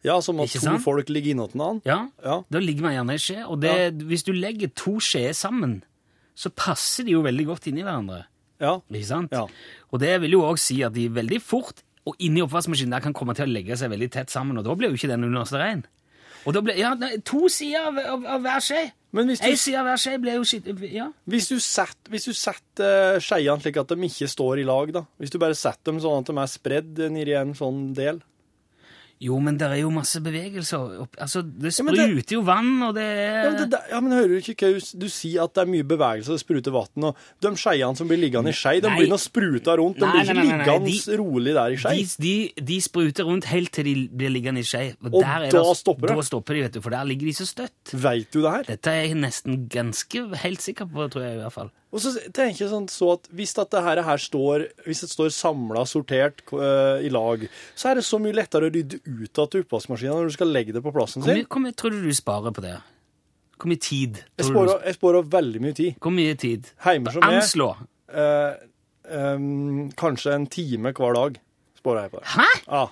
[0.04, 0.82] Ja, som at to sant?
[0.84, 1.80] folk ligger innåt hverandre.
[1.88, 2.42] Ja, Ja.
[2.52, 3.46] Da ligger man gjerne i skje.
[3.48, 5.82] Og det, hvis du legger to skjeer sammen,
[6.36, 8.24] så passer de jo veldig godt inni hverandre.
[8.62, 8.78] Ja.
[8.90, 9.34] Ikke sant?
[9.34, 9.46] Ja.
[9.90, 13.16] Og det vil jo òg si at de veldig fort og inni oppvaskmaskinen der kan
[13.16, 15.60] komme til å legge seg veldig tett sammen, og da blir jo ikke den underste
[15.60, 15.86] rein.
[16.44, 16.92] Og da blir, ja,
[17.24, 18.82] To sider av, av, av hver skje.
[19.16, 20.68] Men hvis du, side av hver skje blir jo skitt...
[20.90, 21.06] Ja.
[21.30, 25.32] hvis du setter, sett, uh, skeiene slik at de ikke står i lag, da Hvis
[25.32, 28.20] du bare setter dem sånn at de er spredd nedi en sånn del
[29.20, 31.06] Jo, men det er jo masse bevegelser.
[31.22, 34.12] Altså, det Ja, det- spruter jo vann, og det er ja men, det, ja, men
[34.12, 37.16] hører du ikke hva du- sier at det er mye bevegelse det spruter vann, og
[37.40, 38.98] de skeiene som blir liggende i skei, de Nei.
[38.98, 39.96] begynner å sprute rundt.
[39.98, 41.96] De Nei, blir ikke nei, liggende de- rolig der i skei.
[42.18, 44.96] de, de, de spruter rundt helt til de blir liggende i skje.
[45.04, 46.16] Og er da det- stopper det?
[46.16, 47.94] Da stopper de, vet du, for der ligger de så støtt.
[47.94, 48.62] Veit du det her?
[48.64, 51.70] Dette er jeg nesten ganske helt sikker på, tror jeg i hvert fall.
[51.94, 55.28] Og så tenker jeg sånn så at hvis dette her, her står Hvis det står
[55.34, 57.46] samla, sortert uh, i lag,
[57.78, 60.74] så er det så mye lettere å rydde ut av oppvaskmaskinen når du skal legge
[60.74, 61.46] det på plassen sin.
[61.46, 62.74] hvor mye tror du du sparer på det?
[63.54, 64.18] Hvor mye tid?
[64.40, 65.94] Jeg spårer, jeg sparer veldig mye tid.
[66.02, 66.66] Hvor mye tid?
[66.84, 67.68] Hjemme som jeg, Anslå.
[68.10, 68.56] eh,
[69.14, 71.38] em, kanskje en time hver dag
[71.78, 72.26] sparer jeg på det.
[72.34, 72.48] Hæ?
[72.66, 72.84] Ja.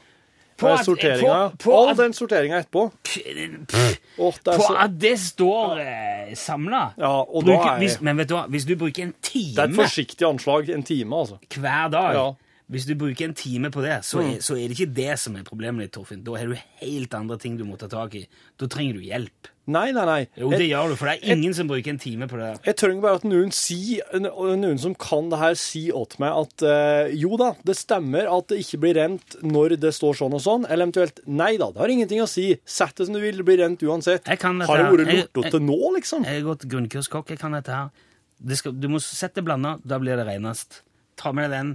[0.63, 1.39] På at- sorteringa.
[1.59, 2.85] på- All den sorteringa etterpå.
[3.27, 6.93] Er På så at det står eh, samla?
[6.99, 9.59] Ja, og da er hvis, Men vet du hva, hvis du bruker en time Det
[9.59, 10.69] er et forsiktig anslag.
[10.75, 11.39] En time, altså.
[11.59, 12.31] hver dag Ja.
[12.73, 14.31] Hvis du bruker en time på det, så Mm.
[14.37, 16.23] er, så er det ikke det som er problemet ditt, Torfinn.
[16.25, 18.27] Da har du helt andre ting du må ta tak i.
[18.59, 19.49] Da trenger du hjelp.
[19.71, 20.23] Nei, nei, nei.
[20.35, 22.49] Jo, det gjør du, for det er ingen som bruker en time på det.
[22.67, 26.65] jeg trenger bare at noen, si, noen som kan det her, si åt meg at
[26.67, 30.43] uh, jo da, det stemmer at det ikke blir rent når det står sånn og
[30.43, 32.49] sånn, eller eventuelt nei da, det har ingenting å si.
[32.67, 34.27] Sett det som du vil, det blir rent uansett.
[34.27, 36.27] Jeg kan dette Har det vært lortete nå, liksom?
[36.27, 38.11] Jeg har gått grunnkurskokk, jeg kan dette her.
[38.43, 40.81] Det skal, du må sette det blanda, da blir det renest.
[41.23, 41.73] Ta med deg den,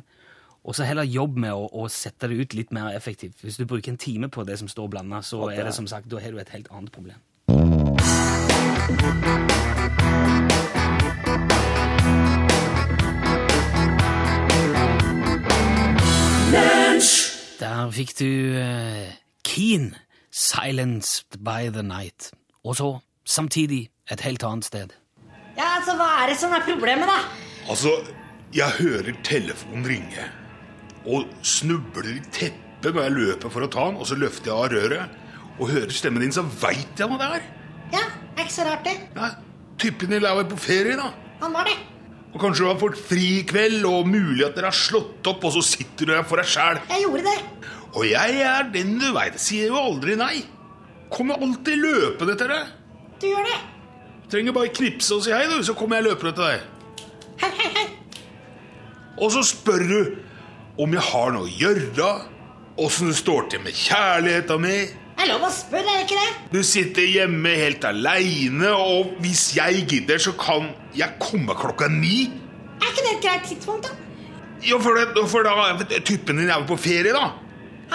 [0.67, 3.39] og så heller jobb med å, å sette det ut litt mer effektivt.
[3.45, 6.12] Hvis du bruker en time på det som står blanda, så er det som sagt,
[6.12, 7.23] da har du et helt annet problem.
[8.88, 8.93] Der
[17.91, 19.12] fikk du uh,
[19.43, 19.95] Keen,
[20.32, 22.32] 'Silenced by the Night'.
[22.63, 24.88] Og så, samtidig, et helt annet sted.
[25.58, 27.17] Ja, altså, Hva er det som er problemet, da?
[27.69, 27.91] Altså,
[28.56, 30.30] jeg hører telefonen ringe.
[31.06, 34.56] Og snubler i teppet når jeg løper for å ta den, og så løfter jeg
[34.56, 35.19] av røret.
[35.60, 37.52] Og hører stemmen din, så veit jeg hva det er.
[37.91, 38.06] Ja,
[38.38, 38.95] det er ikke så rart, det.
[39.17, 39.30] Ja,
[39.82, 41.12] Typen din er vel på ferie, da.
[41.41, 41.76] Han var det.
[42.34, 45.45] Og kanskje du har fått fri i kveld, og mulig at dere har slått opp,
[45.47, 46.80] og så sitter du der for deg sjæl.
[46.91, 47.38] Jeg gjorde det.
[47.97, 50.43] Og jeg er den du veit, sier jo aldri nei.
[51.13, 52.71] Kommer alltid løpende til deg.
[53.21, 53.58] Du gjør det.
[54.30, 57.06] Trenger bare knipse og si hei, du, så kommer jeg løpende til deg.
[57.41, 57.88] Hei, hei, hei.
[59.17, 60.00] Og så spør du
[60.84, 62.10] om jeg har noe å gjøre,
[62.78, 64.78] åssen det står til med kjærligheta mi.
[65.17, 66.34] Det er lov å spørre, er det ikke det?
[66.53, 72.27] Du sitter hjemme helt aleine, og hvis jeg gidder, så kan jeg komme klokka ni.
[72.77, 73.95] Er ikke det et greit tidspunkt, da?
[74.67, 75.73] Ja, for, det, for da
[76.06, 77.32] Typen din er jo på ferie, da.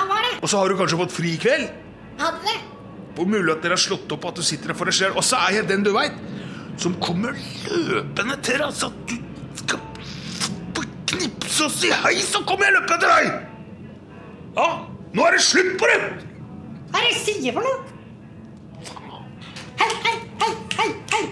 [0.00, 0.32] Han var det.
[0.42, 1.68] Og så har du kanskje fått fri i kveld.
[2.18, 2.56] Hadde det.
[3.14, 5.20] Hvor mulig at dere har slått opp at du sitter der for deg selv.
[5.20, 6.18] Og så er jeg den du veit,
[6.80, 9.78] som kommer løpende til deg, Altså, at du skal
[11.12, 13.32] knipse og si hei, så kommer jeg løpende til deg!
[14.56, 14.68] Ja,
[15.14, 16.31] nå er det slutt på det!
[16.92, 17.78] Hva er det jeg sier for noe?
[19.81, 21.24] Hei, hei, hei, hei, hei.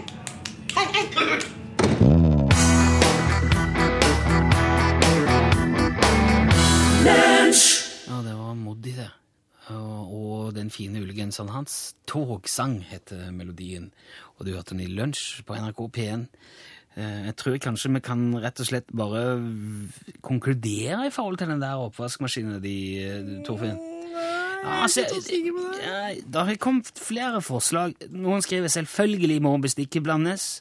[0.77, 2.51] Hei, hei.
[8.09, 9.11] Ja, det var Moddi, det.
[9.71, 11.95] Og, den fine ullgenseren hans.
[12.09, 13.93] 'Togsang' heter melodien.
[14.39, 16.27] Og du hørte den i lunsj på NRK P1.
[16.97, 19.39] Eh, Jeg tror kanskje vi kan rett og slett bare
[20.23, 22.99] konkludere i forhold til den der oppvaskmaskinen di,
[23.47, 23.79] Torfinn.
[24.61, 27.95] Ja, altså, ja, det har kommet flere forslag.
[28.11, 30.61] Noen skriver 'selvfølgelig må bestikket blandes'.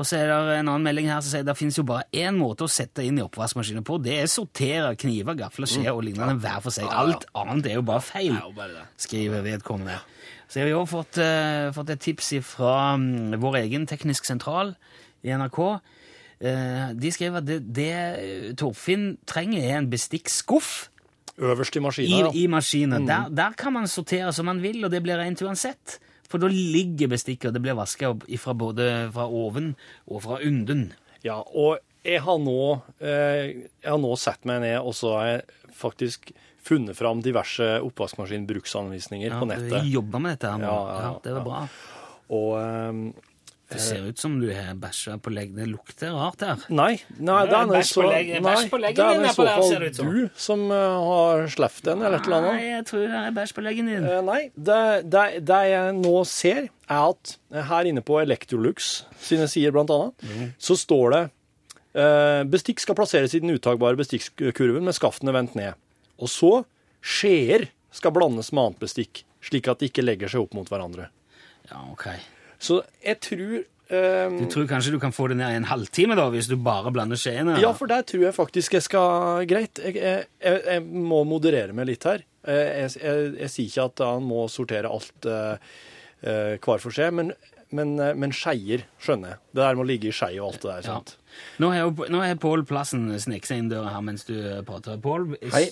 [0.00, 2.38] Og så er det en annen melding her som sier det finnes jo bare én
[2.38, 3.98] måte å sette inn i oppvaskmaskinen på.
[4.00, 6.88] Det er sortere kniver, gafler, skjeer og lignende hver for seg.
[6.88, 8.38] Alt annet er jo bare feil,
[8.96, 9.98] skriver vedkommende.
[10.48, 14.72] Så har vi også fått, uh, fått et tips fra um, vår egen teknisk sentral
[15.22, 15.60] i NRK.
[16.40, 20.89] Uh, de skriver at det, det Torfinn trenger, er en bestikkskuff
[21.40, 22.30] Øverst i i, maskinen, ja.
[22.36, 23.06] i maskinen.
[23.08, 25.98] Der, der kan man sortere som man vil, og det blir rent uansett.
[26.30, 29.72] For da ligger bestikket, og det blir vaska fra både fra oven
[30.06, 30.92] og fra unden.
[31.26, 32.60] Ja, og jeg har nå,
[33.00, 36.30] eh, jeg har nå sett meg ned, og så har jeg faktisk
[36.62, 39.88] funnet fram diverse oppvaskmaskinbruksanvisninger på du nettet.
[39.90, 40.68] jobber med dette her nå.
[40.68, 41.48] Ja, ja, Ja, det var ja.
[41.48, 41.60] bra.
[42.30, 43.29] Og eh,
[43.70, 45.54] Det ser ut som du har bæsja på leggen.
[45.60, 46.62] Det lukter rart her.
[46.74, 49.44] Nei, nei, det er nå så, på leggen- nei, bæsj på leggen det er på
[49.46, 50.08] der, ser det ut som.
[50.10, 53.52] du som eh, har sluppet den, eller et eller Nei, jeg tror det er bæsj
[53.54, 54.08] på leggen din.
[54.10, 54.80] Uh, Nei, det,
[55.14, 57.36] det, det jeg nå ser, er at
[57.70, 58.88] her inne på Electrolux
[59.22, 60.50] sine sider, blant annet, Mm.
[60.58, 61.22] så står det
[61.94, 65.78] uh, bestikk skal plasseres i den uttagbare bestikkurven med skaftene vendt ned.
[66.18, 66.52] Og så
[67.00, 71.06] skjeer skal blandes med annet bestikk, slik at de ikke legger seg opp mot hverandre.
[71.70, 72.08] Ja, ok.
[72.60, 73.54] Så jeg tror
[73.90, 76.56] eh, Du tror kanskje du kan få det ned i en halvtime, da, hvis du
[76.60, 77.56] bare blander skjeene?
[77.62, 81.88] Ja, for der tror jeg faktisk jeg skal Greit, jeg, jeg, jeg, må moderere meg
[81.90, 82.22] litt her.
[82.46, 83.00] Eh, Jeg,
[83.40, 85.56] jeg, sier ikke at han må sortere alt eh,
[86.60, 87.32] hver for seg, men,
[87.72, 89.40] men, men skeier skjønner jeg.
[89.56, 90.86] Det der må ligge i skei og alt det der.
[90.90, 91.16] Sant?
[91.62, 94.34] Jo- nå har Pål Plassen sneket seg inn døra her mens du
[94.68, 94.98] prater.
[95.00, 95.30] Pål,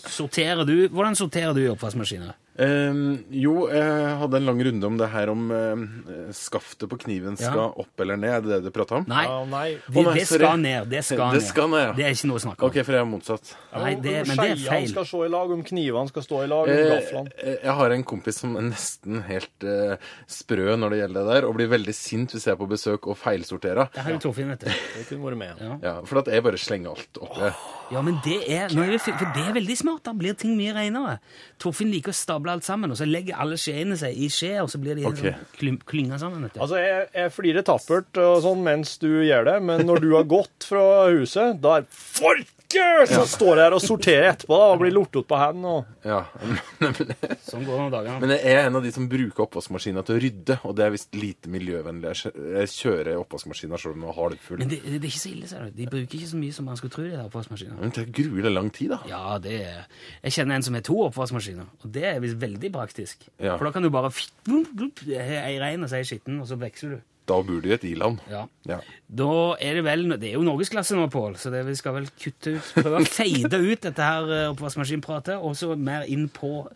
[0.08, 2.36] sorterer du, hvordan sorterer du i oppvaskmaskiner?
[2.58, 5.82] Ehm, jo, jeg hadde en lang runde om det her om eh,
[6.34, 7.52] skaftet på kniven Ja.
[7.52, 8.32] skal opp eller ned.
[8.34, 9.04] Er det det du prata om?
[9.06, 9.68] Nei, Ja, nei.
[9.86, 10.42] det, Å, nei, det sorry.
[10.42, 10.88] skal ned.
[10.90, 11.46] Det skal Det ned.
[11.48, 11.92] skal ned, ja.
[11.94, 12.68] Det er ikke noe å snakke om.
[12.72, 13.52] Ok, for jeg er motsatt.
[13.78, 14.88] Nei, det, Om men det er skeiene feil.
[14.90, 17.32] skal stå i lag, om knivene skal stå i lag, om Eh, gaflene.
[17.38, 21.34] eh, jeg har en kompis som er nesten helt eh, sprø når det gjelder det
[21.34, 23.88] der, og blir veldig sint hvis jeg er på besøk og feilsorterer.
[23.94, 24.66] Det har jo Torfinn, vet du.
[24.66, 25.54] Det kunne vært med.
[25.62, 25.78] Ja.
[25.82, 27.52] Ja, for at jeg bare slenger alt oppi.
[27.90, 30.02] Ja, men det er, nå er for det er veldig smart.
[30.02, 31.20] Da blir ting mye renere.
[31.58, 34.70] Torfinn liker å stable alt sammen, og så legger alle skjeene seg i skje, og
[34.72, 35.34] så blir de okay.
[35.58, 36.46] sånn klynga sammen.
[36.46, 36.62] vet du.
[36.64, 40.28] Altså, jeg, jeg flirer tappert og sånn mens du gjør det, men når du har
[40.30, 44.82] gått fra huset, da er For Så står jeg her og sorterer etterpå da, og
[44.82, 45.70] blir lortet på hendene.
[45.78, 45.86] Og...
[46.04, 46.18] Ja.
[47.48, 48.18] Sånn går det om dagene.
[48.20, 50.92] Men jeg er en av de som bruker oppvaskmaskina til å rydde, og det er
[50.92, 52.12] visst lite miljøvennlig.
[52.28, 54.60] Jeg kjører oppvaskmaskina sjøl om den er halvfull.
[54.60, 55.74] Men det, det er ikke så ille, ser du.
[55.80, 57.08] De bruker ikke så mye som man skulle tro.
[57.08, 57.80] de der.
[57.80, 59.00] Men det er gruelig lang tid, da.
[59.08, 59.84] Ja, det er
[60.26, 63.30] Jeg kjenner en som har to oppvaskmaskiner, og det er visst veldig praktisk.
[63.40, 63.56] Ja.
[63.56, 64.12] For da kan du bare
[65.08, 67.06] Ei rein og ei skitten, og så veksler du.
[67.28, 68.22] Da bor du i et i-land.
[68.32, 68.46] Ja.
[68.68, 68.80] Ja.
[69.08, 72.08] Da er det vel Det er jo norgesklasse nå, Pål, så det, vi skal vel
[72.16, 76.66] kutte ut Prøve å fade ut dette her eh, oppvaskmaskinpratet, og så mer inn på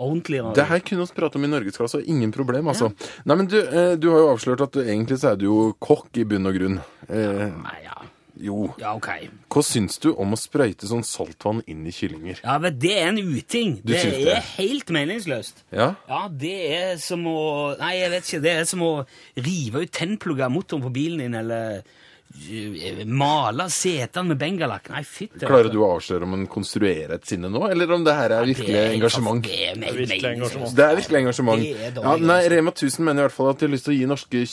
[0.00, 0.54] ordentligere.
[0.56, 2.90] Det her kunne vi prate om i norgesklasse, og ingen problem, altså.
[3.28, 5.58] Nei, men du, eh, du har jo avslørt at du, egentlig så er du jo
[5.82, 6.78] kokk i bunn og grunn.
[7.08, 7.98] Eh, Nei, ja.
[8.42, 8.66] Jo.
[8.80, 9.08] ja, ok.
[9.52, 12.42] Hva syns du om å sprøyte sånn saltvann inn i kyllinger?
[12.42, 13.78] Ja, men det er en uting.
[13.82, 15.64] Du det syns er helt meningsløst.
[15.70, 15.92] Ja?
[16.10, 17.40] Ja, det er som å
[17.78, 18.44] Nei, jeg vet ikke.
[18.44, 18.92] Det er som å
[19.38, 24.90] rive ut tennplugger av motoren på bilen din, eller eh, male setene med bengalakk.
[24.92, 25.44] Nei, fytti.
[25.46, 28.48] Klarer du å avsløre om en konstruerer et sinne nå, eller om det her er
[28.48, 29.44] virkelig engasjement?
[29.46, 30.76] Det er, virkelig engasjement.
[30.76, 31.66] Det er virkelig engasjement.
[31.66, 32.40] Det er dårlig Ja, nei.
[32.56, 34.46] Rema 1000 mener i hvert fall at de har lyst til å gi norske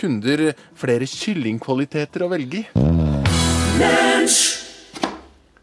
[0.00, 0.48] kunder
[0.84, 2.99] flere kyllingkvaliteter å velge i.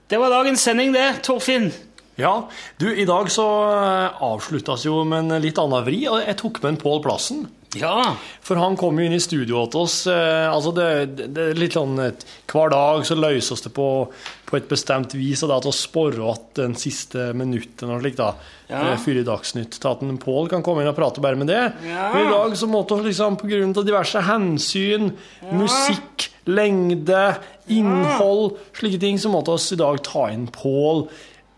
[0.07, 1.71] Det var dagens sending, det, Torfinn.
[2.17, 6.37] Ja, du, i dag så eh, avsluttes jo med en litt annen vri, og jeg
[6.39, 7.43] tok med en Pål Plassen.
[7.77, 8.15] Ja.
[8.41, 9.97] For han kom jo inn i studio til oss.
[10.09, 10.87] Eh, altså det,
[11.19, 13.89] det, er litt sånn et, Hver dag så løses det på,
[14.47, 18.01] på et bestemt vis, og det er til å spore att den siste minutten og
[18.01, 18.31] slikt, da.
[18.71, 18.81] Ja.
[18.87, 18.95] Ja.
[19.03, 19.77] Før i Dagsnytt.
[19.77, 21.61] Til at en Pål kan komme inn og prate bare med det.
[21.85, 22.09] Ja.
[22.15, 25.11] Men i dag så måtte vi liksom på grunn av diverse hensyn,
[25.51, 27.21] musikk, lengde,
[27.73, 31.05] innhold, slike ting, så måtte oss i dag ta inn Pål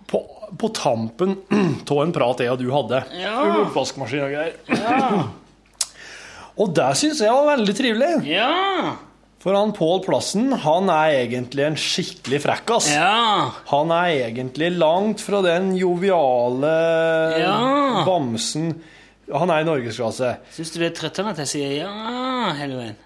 [0.09, 0.21] på,
[0.57, 1.35] på tampen
[1.89, 3.03] av en prat jeg og du hadde.
[3.19, 3.35] Ja.
[3.65, 5.27] Oppvaskmaskin og greier.
[6.59, 8.07] Og det syns jeg var veldig trivelig.
[8.27, 8.97] Ja.
[9.39, 12.89] For han Pål Plassen, han er egentlig en skikkelig frekkas.
[12.91, 13.53] Ja.
[13.69, 16.73] Han er egentlig langt fra den joviale
[17.39, 17.53] Ja.
[18.03, 18.73] bamsen
[19.31, 20.33] Han er i norgesklasse.
[20.57, 22.97] Syns du det er trøttende at jeg sier ja hele veien?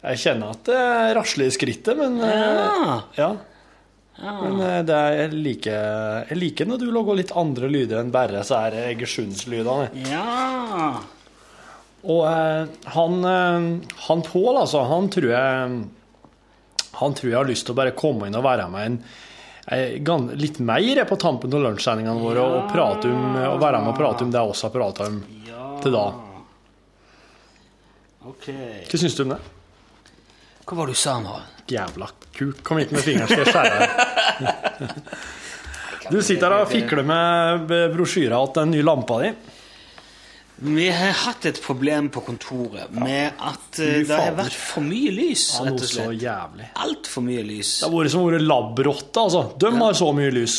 [0.00, 0.82] Jeg kjenner at det
[1.18, 2.58] rasler i skrittet, men eh,
[3.20, 3.30] Ja.
[4.20, 4.34] ja.
[4.40, 5.78] Men eh, det er, jeg, liker,
[6.28, 9.88] jeg liker når du lager litt andre lyder enn bare så er Egersundslydene.
[10.10, 10.92] Ja.
[12.04, 15.80] Og eh, han, eh, han Pål, altså, han tror jeg
[17.00, 19.02] Han tror jeg har lyst til å bare komme inn og være med en
[19.70, 23.98] en litt mer på tampen av lunsjsendingene våre og, prate om, og være med og
[24.00, 25.18] prate om det jeg også har prata om
[25.84, 26.02] til da.
[28.32, 28.48] Ok.
[28.90, 29.38] Hva syns du om det?
[30.70, 31.32] Hva var det du sa nå?
[31.66, 32.60] Jævla kuk.
[32.62, 34.90] Kom hit med fingeren, skal jeg skjære deg.
[36.10, 39.28] Du sitter her og fikler med brosjyra til den nye lampa di.
[40.74, 45.12] Vi har hatt et problem på kontoret med at eh, det har vært for mye
[45.14, 46.66] lys, rett og slett.
[46.82, 47.76] Altfor mye lys.
[47.78, 49.44] Det har vært som å være labrotte, altså.
[49.62, 50.58] De har så mye lys.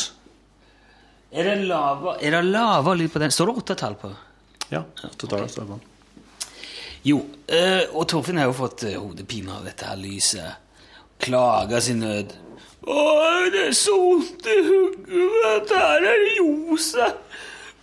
[1.36, 3.32] Er det lavere, er lyd på den?
[3.34, 4.12] Står det åttetall på?
[4.72, 4.86] Ja,
[5.20, 5.91] totalt står det på.
[7.02, 7.18] Jo,
[7.50, 10.60] eh, og Torfinn har jo fått eh, hodepine av dette her lyset.
[11.22, 12.30] Klager sin nød.
[12.82, 12.98] Å,
[13.50, 15.72] det er så vondt i hodet.
[15.74, 17.18] Her er ljoset.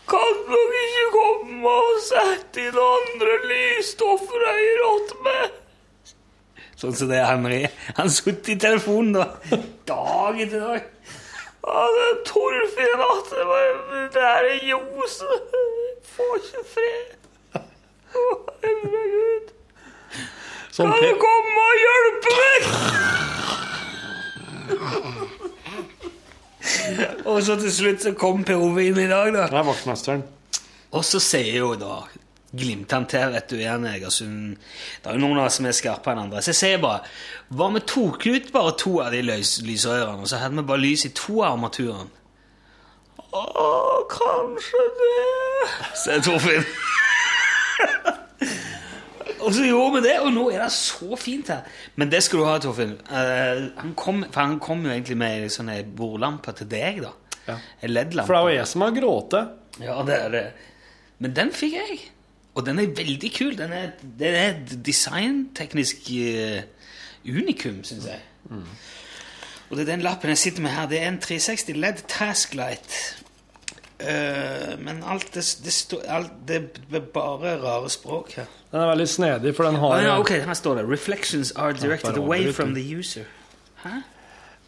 [0.09, 5.59] Kan dere ikke komme og sette inn andre lysstoffer jeg rått med?
[6.79, 7.61] Sånn som det er Henry.
[7.99, 9.27] Han sitter i telefonen da.
[9.89, 10.89] Dag etter dag.
[11.67, 13.61] Ja, det er Torfinn at det,
[14.15, 15.55] det er ljoset.
[16.15, 17.18] Får ikke fred.
[18.13, 19.45] Herregud.
[20.73, 22.61] Sånn Kan du komme og hjelpe meg?
[27.29, 29.47] og så til slutt så kom Per Ove inn i dag, da.
[29.51, 30.23] Det er vaktmesteren.
[30.95, 32.01] Og så sier jo da
[32.49, 34.55] Glimter til, vet du, igjen Egersund.
[35.03, 36.41] Det er jo noen av oss som er skarpere enn andre.
[36.41, 37.03] Så jeg sier bare
[37.53, 40.65] Hva om vi tok ut bare to av de lys, lysrørene, og så hadde vi
[40.71, 42.09] bare lys i to av armaturene?
[43.29, 43.43] Å,
[44.09, 45.17] kanskje det
[46.01, 46.65] sier Torfinn.
[49.39, 51.65] Og så gjorde vi det, og nå er det så fint her.
[51.99, 52.95] Men det skal du ha, Torfinn.
[53.09, 57.13] Uh, han kom, for han kom jo egentlig med en sånn bordlampe til deg, da.
[57.49, 57.57] Ja.
[57.87, 58.27] LED-lampe.
[58.27, 59.37] For det jo jeg som har grått.
[59.81, 60.45] Ja, det er det.
[61.23, 61.99] Men den fikk jeg.
[62.57, 63.55] Og den er veldig kul.
[63.57, 66.59] Den er, den er et designteknisk uh,
[67.27, 68.21] unikum, syns jeg.
[69.69, 70.87] Og det er den lappen jeg sitter med her.
[70.89, 72.95] Det er en 360 LED Tasklight.
[73.99, 76.55] Eh, men alt det, det, står- alt, det
[76.95, 78.45] er bare rare språk her.
[78.71, 81.73] Den er veldig snedig, for den har oh, ja, ok, her står det 'Reflections are
[81.73, 83.27] directed away from the user'.
[83.83, 83.89] Hæ?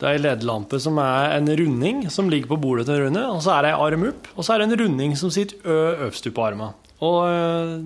[0.01, 3.41] Det er ei LED-lampe som er en runding som ligger på bordet til Rune, og
[3.45, 6.28] så er det ei arm opp, og så er det en runding som sitter øverst
[6.34, 6.74] på armen.
[6.99, 7.82] Og ø,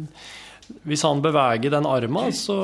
[0.88, 2.55] hvis han beveger den armen, så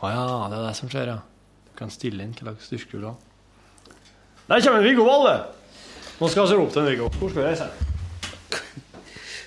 [0.00, 1.18] Å ja, det er det som skjer, ja.
[1.66, 3.14] Du kan stille inn hva slags styrke du vil ha.
[4.48, 5.57] Der kommer Viggo Valle!
[6.18, 7.08] Nå skal vi rope til Viggo.
[7.08, 7.66] Hvor skal vi reise?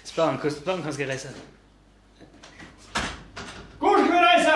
[0.03, 1.27] Spør han hvordan han skal reise.
[3.79, 4.55] Hvor skal vi reise?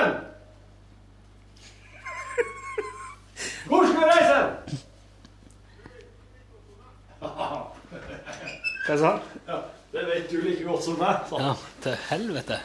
[3.65, 4.39] Hvor skal vi reise?
[8.85, 9.21] Hva sa han?
[9.47, 9.61] Ja,
[9.91, 11.31] det vet du like godt som meg.
[11.35, 11.53] Ja,
[11.83, 12.59] til helvete.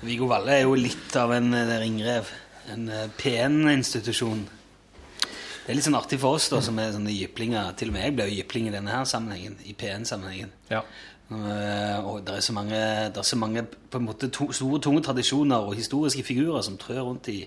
[0.00, 2.30] Viggo Valle er jo litt av en eh, ringrev.
[2.72, 4.46] En eh, PN-institusjon.
[5.68, 7.74] Det er litt sånn artig for oss da, som er sånne jyplinger.
[7.76, 9.58] Til og med jeg ble jo jypling i denne her sammenhengen.
[9.68, 10.48] I PN-sammenhengen.
[10.72, 10.78] Ja.
[11.28, 15.02] Eh, og det er så mange, er så mange på en måte to, store, tunge
[15.04, 17.42] tradisjoner og historiske figurer som trør rundt i,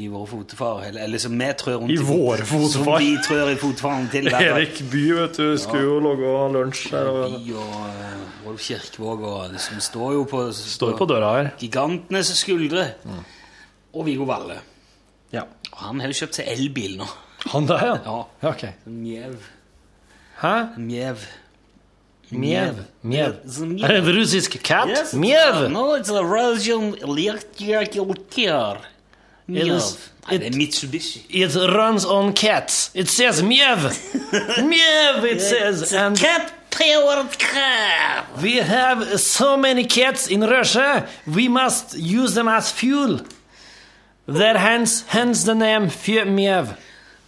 [0.00, 0.86] i våre fotefar.
[0.86, 2.96] Eller, eller som vi trør rundt I i våre fotefar?
[2.96, 4.30] Som vi trør i fotefaren til.
[4.32, 4.48] Der.
[4.54, 7.12] Erik By, vet du, skulle jo lage lunsj her.
[7.12, 7.36] Og...
[7.44, 8.16] Vi og eh,
[8.48, 11.52] Rolf Kirkvåg og det som står jo på, Står på døra her.
[11.60, 12.88] gigantenes skuldre.
[13.92, 14.62] Og Viggo Valle.
[15.82, 17.06] Han har jo kjøpt seg elbil nå.
[17.52, 17.98] Han der, ja?
[18.04, 18.50] Ja.
[18.50, 18.64] Ok.
[18.90, 19.36] Mjev.
[20.40, 20.54] Hæ?
[20.76, 21.22] Mjev.
[22.30, 22.82] Mjev.
[23.02, 23.36] Mjev.
[23.46, 23.84] It's a Mjev.
[23.84, 24.88] Er det en russisk cat?
[24.90, 25.68] Yes, Mjev!
[25.72, 28.14] No, it's a Russian electrical
[29.48, 29.96] Mjev.
[30.28, 31.22] det er Mitsubishi.
[31.30, 32.90] It runs on cats.
[32.94, 33.78] It says Mjev.
[34.72, 35.92] Mjev, it says.
[35.92, 38.26] And Cat-powered car.
[38.42, 43.20] we have so many cats in Russia, we must use them as fuel.
[44.28, 46.74] There hands, hands the name Fjemjev.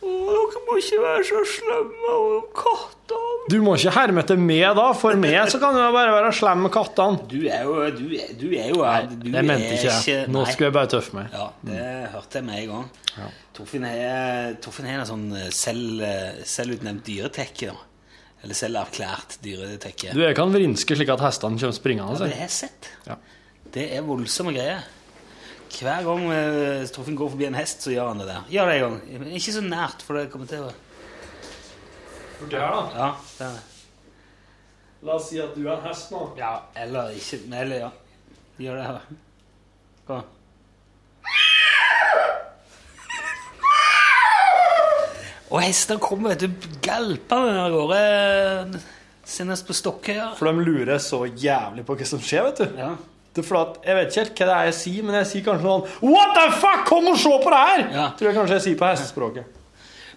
[0.00, 3.28] Dere må ikke være så slemme med kattene.
[3.50, 6.60] Du må ikke herme etter meg da, for meg så kan du bare være slem
[6.66, 7.22] med kattene.
[7.30, 8.84] Du er jo Du er, du er jo
[9.16, 10.28] du Det mente er ikke jeg.
[10.30, 11.32] Nå skulle jeg bare tøffe meg.
[11.34, 11.80] Ja, det
[12.12, 13.32] hørte jeg med en gang.
[13.56, 17.72] Torfinn er, Torfinn er en sånn eh, selv, eh, selvutnevnt dyretekke.
[17.72, 18.14] da.
[18.44, 20.14] Eller selverklært dyretekke.
[20.16, 22.14] Du, jeg kan vrinske slik at hestene kommer springende.
[22.14, 22.36] Ja, det så.
[22.36, 22.92] har jeg sett.
[23.08, 23.18] Ja.
[23.74, 24.84] Det er voldsomme greier.
[25.70, 28.46] Hver gang eh, Torfinn går forbi en hest, så gjør han det der.
[28.50, 28.96] Gjør det en gang.
[29.22, 30.70] Men Ikke så nært, for det kommer til å
[32.40, 32.82] Der, da.
[32.96, 33.08] Ja,
[33.38, 33.66] det er det.
[35.06, 36.26] La oss si at du er en hest nå.
[36.36, 37.90] Ja, eller ikke Eller, ja.
[38.60, 39.00] Gjør det her.
[40.08, 40.26] Kom.
[45.50, 48.82] Og hester kommer, vet du, galpende av gårde.
[49.26, 50.28] Sendes på Stokkøya.
[50.38, 52.78] For de lurer så jævlig på hva som skjer, vet du.
[52.78, 52.92] Ja.
[53.36, 55.44] Det for at, jeg vet ikke helt hva det er jeg sier, men jeg sier
[55.46, 57.84] kanskje noe What the fuck, kom og se på det her!
[57.94, 58.06] Ja.
[58.18, 59.56] Tror jeg kanskje jeg sier på hestespråket.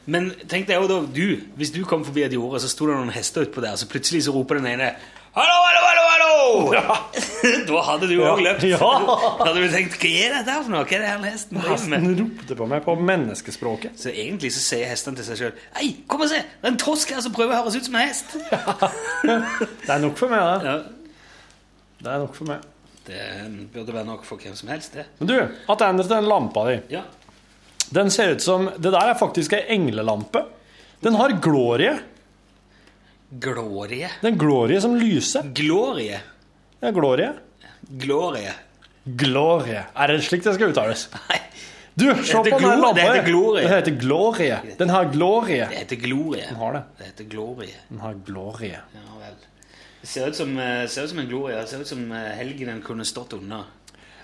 [0.06, 2.96] Men tenk deg jo da, du, hvis du kom forbi et jorde, så sto det
[2.98, 4.90] noen hester utpå der, så plutselig så roper den ene
[5.34, 6.90] Hallo, hallo, hallo, hallo!
[7.70, 8.44] da hadde du òg Ja.
[8.50, 8.66] løpt.
[8.70, 8.90] Ja.
[9.40, 10.84] hadde du tenkt Hva er dette for noe?
[10.86, 12.04] Hva er det her hesten driver med?
[12.04, 13.96] Hesten ropte på meg på menneskespråket.
[13.98, 16.42] Så egentlig så sier hestene til seg sjøl Hei, kom og se!
[16.44, 18.36] Det er en tosk her som prøver å høres ut som en hest.
[19.88, 20.70] Det er nok for meg, det.
[20.70, 20.78] Ja,
[22.04, 22.70] Det er nok for meg.
[23.08, 25.06] Det burde være nok for hvem som helst, det.
[25.20, 25.36] Men du,
[25.68, 26.80] tilbake til den lampa di.
[26.96, 27.02] Ja.
[27.94, 30.46] Den ser ut som Det der er faktisk ei englelampe.
[31.04, 31.98] Den har glorie.
[33.44, 34.10] Glorie.
[34.22, 35.48] Er glorie som lyser.
[35.58, 36.20] Glorie.
[36.84, 37.32] Ja, glorie.
[38.00, 38.54] Glorie.
[39.06, 39.84] Glorie.
[39.96, 41.08] Er det slik det skal uttales?
[41.30, 41.40] Nei,
[41.96, 42.94] Du, se på den lampa.
[42.98, 43.64] det heter glorie.
[43.68, 44.56] Det heter glorie.
[44.80, 45.68] Den har glorie.
[45.70, 46.46] det heter glorie.
[46.50, 46.84] Den har det.
[46.98, 47.76] Det heter glorie.
[47.90, 48.80] Den har glorie.
[48.96, 49.36] Ja vel.
[50.04, 51.66] Ser ut som, eh, ser ut som en gloria.
[51.68, 53.64] Ser ut som helgenen helgen den kunne stått unna.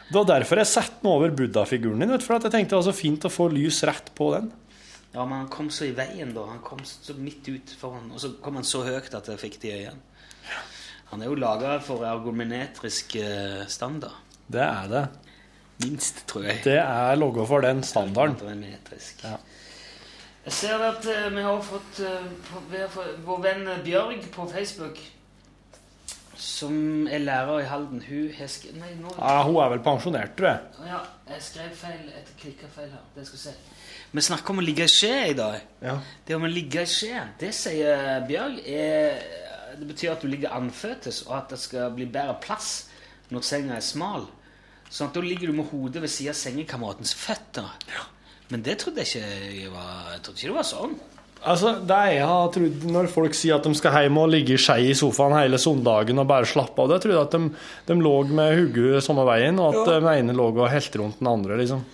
[0.10, 2.20] Det var derfor jeg satte den over buddha-figuren din.
[2.20, 4.52] For at jeg tenkte det var så fint å få lys rett på den.
[5.14, 6.46] Ja, men han kom så i veien, da.
[6.46, 9.60] Han kom så midt ut foran, og så kom han så høyt at jeg fikk
[9.64, 10.06] det i øynene.
[11.10, 14.14] Han er jo laga for ergometrisk eh, standard.
[14.50, 15.06] Det er det.
[15.82, 16.62] Minst, tror jeg.
[16.66, 18.38] Det er logga for den standarden.
[18.38, 19.24] Ergometrisk.
[19.26, 19.40] Ja.
[20.46, 22.04] Jeg ser at eh, eh, vi har fått
[23.26, 25.02] vår venn Bjørg på Facebook,
[26.40, 28.02] som er lærer i Halden.
[28.08, 30.88] Hun har skrevet Nei, nå Ja, hun er vel pensjonert, tror jeg.
[30.88, 31.02] Ja,
[31.34, 32.06] jeg skrev feil.
[32.14, 33.04] Jeg klikka feil her.
[33.16, 33.78] Det skal jeg se.
[34.12, 35.60] Vi snakker om å ligge i skje i dag.
[35.84, 35.98] Ja.
[36.26, 39.20] Det om å ligge i skje, det sier Bjørg, er,
[39.78, 42.72] det betyr at du ligger anføtes, og at det skal bli bedre plass
[43.30, 44.26] når senga er smal.
[44.90, 47.70] Sånn at da ligger du med hodet ved siden av sengekameratens føtter.
[48.50, 50.96] Men det trodde jeg ikke jeg var, jeg trodde ikke det var sånn.
[51.48, 54.60] Altså, det jeg har trodd Når folk sier at de skal hjem og ligge i
[54.60, 57.98] skje i sofaen hele søndagen og bare slappe av, det trodde jeg at de, de
[58.04, 61.62] lå med hodet samme veien, og at den ene lå og helte rundt den andre,
[61.62, 61.86] liksom.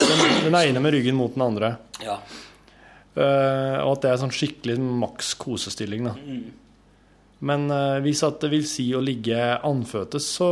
[0.00, 1.74] Den, den ene med ryggen mot den andre.
[2.04, 2.18] Ja.
[3.16, 6.14] Uh, og at det er sånn skikkelig maks kosestilling, da.
[7.40, 10.50] Men uh, hvis at det vil si å ligge anføtes, så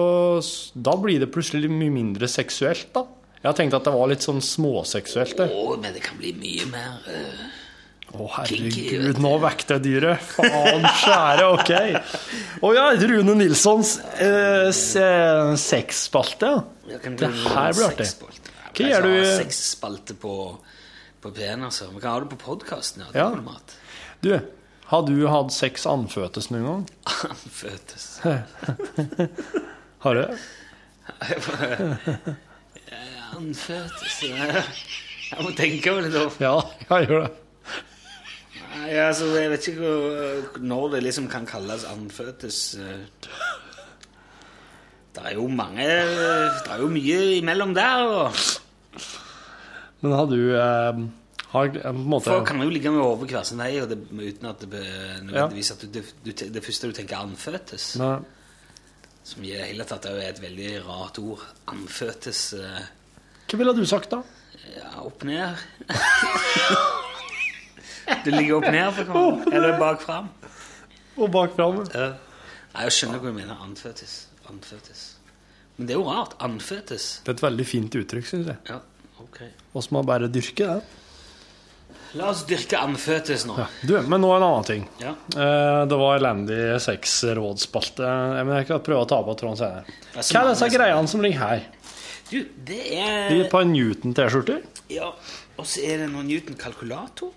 [0.73, 3.05] da blir det plutselig mye mindre seksuelt, da.
[3.39, 5.45] Jeg har tenkt at det var litt sånn småseksuelt.
[5.47, 7.45] Å, men det kan bli mye mer eh,
[8.09, 10.23] Å, oh, herregud, nå vekket jeg dyret.
[10.33, 11.73] Faen skjære, ok.
[12.65, 16.55] Å ja, Rune Nilssons eh, se- sexspalte.
[16.89, 16.97] Det
[17.29, 18.07] her blir artig.
[18.79, 20.33] Hva gjør du Sexspalte på
[21.21, 21.91] På P1, altså.
[21.93, 23.27] Vi kan ha det på podkasten, ja.
[24.25, 24.31] Du,
[24.89, 26.85] har du hatt sex anføtes noen gang?
[27.29, 28.07] Anføtes?
[30.05, 30.23] Har du
[33.37, 36.25] anføtes Jeg må tenke over det.
[36.41, 36.55] Ja,
[36.89, 37.33] jeg gjør det.
[38.79, 42.75] Nei, altså, jeg vet ikke hvor- når det liksom kan kalles anføtes.
[42.79, 43.07] eh.
[45.15, 48.05] Det er jo mange Det er jo mye imellom der.
[48.07, 48.33] Og
[50.01, 51.01] Men har du eh,
[51.49, 53.89] har, eh, på en måte, folk kan jo ligge med hodet hver sin vei og
[53.89, 54.71] det, uten at det
[55.25, 57.97] nødvendigvis at du, du, det første du tenker anføtes.
[57.99, 58.19] Nei.
[59.25, 61.43] Som i det hele tatt er et veldig rart ord.
[61.67, 62.85] Anføtes eh,
[63.49, 64.23] Hva ville du sagt, da?
[64.77, 65.57] ja, opp ned.
[68.25, 69.55] du ligger opp ned på hverandre.
[69.57, 70.29] Eller bak fram.
[71.19, 71.83] Og bak fram?
[71.95, 72.11] Ja.
[72.75, 73.59] Nei, jeg skjønner hva du mener.
[73.65, 74.19] Anføtes.
[74.51, 75.05] Anføtes.
[75.79, 76.37] Men det er jo rart.
[76.45, 77.11] Anføtes.
[77.25, 78.59] Det er et veldig fint uttrykk, syns jeg.
[78.71, 78.81] Ja,
[79.23, 79.43] ok.
[79.75, 80.81] Vi må bare dyrke det.
[82.17, 83.55] La oss dyrke anføtes nå.
[83.61, 83.67] Ja.
[83.85, 84.85] Du, men nå en annen ting.
[85.03, 85.11] Ja.
[85.13, 88.07] Eh, det var elendig sexrådspalte.
[88.39, 89.99] Jeg jeg ikke prøve å ta på tråden senere.
[90.15, 91.67] Er Hva er disse greiene som ligger her?
[92.31, 95.13] Du, det De er er på en Newton-T-skjorter, Ja,
[95.59, 97.33] og så er det noen Newton-kalkulator.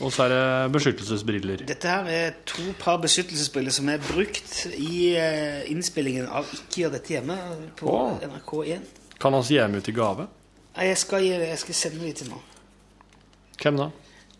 [0.00, 1.62] Og så er det beskyttelsesbriller.
[1.68, 6.94] Dette her er to par beskyttelsesbriller som er brukt i eh, innspillingen av Ikke gjør
[6.96, 7.36] dette hjemme
[7.76, 8.02] på Å.
[8.24, 8.86] NRK1.
[9.20, 10.26] Kan han gi dem ut i gave?
[10.76, 12.46] Nei, jeg skal, jeg skal sende dem til noen.
[13.60, 13.90] Hvem da?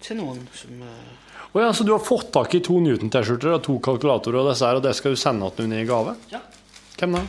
[0.00, 3.64] Til noen som eh, Å ja, så du har fått tak i to Newton-T-skjorter og
[3.66, 6.14] to kalkulatorer og disse her, og det skal du sende til noen i gave?
[6.32, 6.40] Ja.
[7.00, 7.24] Hvem da?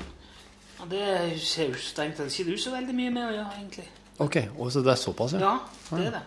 [0.78, 1.08] ja, Det
[1.44, 3.88] ser jo strengt tatt ikke du så veldig mye med å gjøre, egentlig.
[4.22, 5.42] Ok, og så det er såpass, ja.
[5.42, 6.24] Ja, det er det.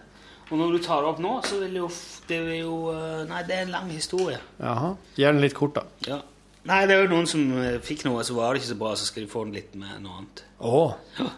[0.50, 1.88] Og når du tar det opp nå, så vil jo
[2.28, 4.40] Det er jo eh, Nei, det er en lang historie.
[4.60, 4.94] Jaha.
[5.16, 5.84] den litt kort, da.
[6.08, 6.20] Ja.
[6.68, 8.92] Nei, det er jo noen som eh, fikk noe, så var det ikke så bra,
[8.96, 10.44] så skal de få den litt med noe annet.
[10.64, 10.84] Å.
[11.20, 11.30] Ja.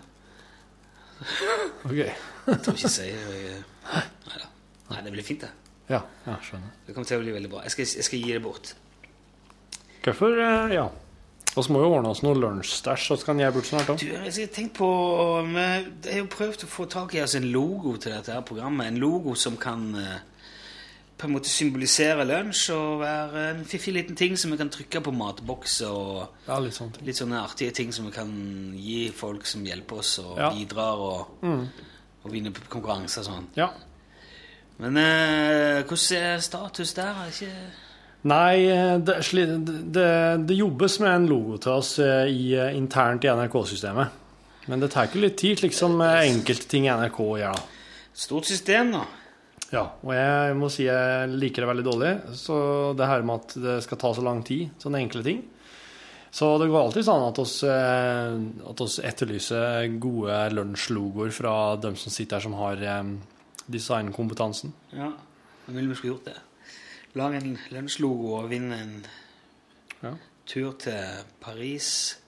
[1.86, 1.96] Ok.
[1.96, 3.56] Jeg tror ikke jeg sier det.
[4.26, 4.50] Nei da.
[4.90, 5.50] Nei, det blir fint, det.
[5.90, 6.74] Ja, ja skjønner.
[6.86, 7.62] Det kommer til å bli veldig bra.
[7.66, 8.74] Jeg skal, jeg skal gi det bort.
[10.06, 10.86] Hvorfor eh, Ja.
[11.56, 14.00] Vi må jo ordne oss noe lunsjstæsj, så skal jeg bort snart òg.
[14.02, 14.88] Du, jeg har på
[15.56, 18.90] Jeg har jo prøvd å få tak i oss en logo til dette her programmet.
[18.90, 20.18] En logo som kan eh,
[21.16, 25.00] på en måte symbolisere lunsj og være en fiffig liten ting som vi kan trykke
[25.00, 26.92] på matbokser og Ja, litt sånn.
[27.08, 28.36] litt sånne artige ting som vi kan
[28.76, 30.50] gi folk som hjelper oss og Ja.
[30.52, 31.26] bidrar og,
[32.22, 33.48] og vinner konkurranser og sånn.
[33.56, 33.70] Ja.
[34.78, 37.16] Men eh, hvordan er status der?
[37.24, 37.85] Er ikke
[38.26, 39.20] Nei, eh, det,
[39.94, 40.08] det,
[40.48, 44.22] det jobbes med en logo til oss eh, i, eh, internt i NRK-systemet.
[44.66, 47.60] Men det tar ikke litt tid, slik som enkelte ting i NRK gjør.
[48.16, 49.04] Stort system, da.
[49.70, 52.10] Ja, og jeg må si jeg liker det veldig dårlig.
[52.38, 52.56] Så
[52.98, 55.44] det her med at det skal ta så lang tid, sånne enkle ting.
[56.34, 62.12] Så det går alltid sånn at oss, at oss etterlyser gode lunsjlogoer fra dem som
[62.12, 62.82] sitter her som har
[63.70, 64.74] designkompetansen.
[64.98, 66.36] Ja, da ville vi skulle gjort det.
[67.16, 69.06] Lag en lunsjlogo og vinne en
[70.02, 70.10] Ja.
[70.46, 72.18] tur til Paris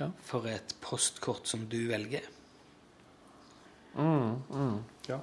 [0.00, 0.06] Ja.
[0.24, 2.20] for et postkort som du velger.
[5.08, 5.18] Ja.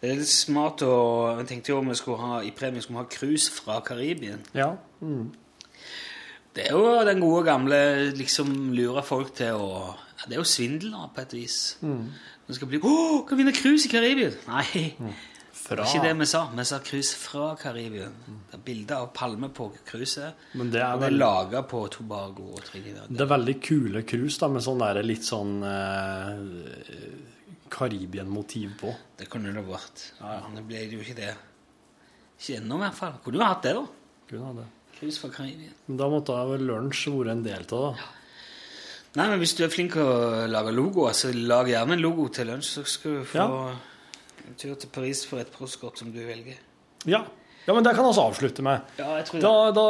[0.00, 2.98] Det er litt smart å Jeg tenkte jo om vi skulle ha i premie skulle
[3.02, 4.44] ha cruise fra Karibien.
[4.54, 4.74] ja.
[6.56, 9.94] Det er jo den gode gamle liksom lure folk til å
[10.26, 11.76] Det er jo svindel, på et vis.
[12.46, 14.96] Det skal bli 'Å, kan vinne cruise i Karibien!' Nei,
[15.66, 15.82] det Fra.
[15.82, 16.40] var ikke det vi sa.
[16.54, 18.12] Vi sa cruise fra Karibien.
[18.50, 20.34] Det er bilder av palme på cruiset.
[20.54, 23.08] Men det er det veldig- laga på Tobago og Trinidad.
[23.10, 26.38] Det er veldig kule cruise da, med sånn der litt sånn eh,
[27.70, 28.94] Karibien-motiv på.
[29.18, 30.04] Det kunne det vært.
[30.20, 31.32] Ja, Det ble jo ikke det.
[32.38, 33.12] Ikke ennå, i hvert fall.
[33.24, 33.86] Kunne jo hatt det, da.
[34.30, 34.66] Kunne ha det.
[34.98, 35.74] Cruise fra Karibien.
[35.88, 38.06] Men da måtte vel lunsj vært en del av det.
[39.16, 42.28] Nei, men hvis du er flink til å lage logoer, så lag gjerne en logo
[42.28, 43.76] til lunsj, så skal du få Ja.
[44.46, 46.58] En tur til Paris for et postkort som du velger.
[47.06, 47.22] Ja.
[47.66, 48.80] ja, men det kan vi avslutte med.
[48.98, 49.44] Ja, jeg tror det.
[49.46, 49.86] Da, da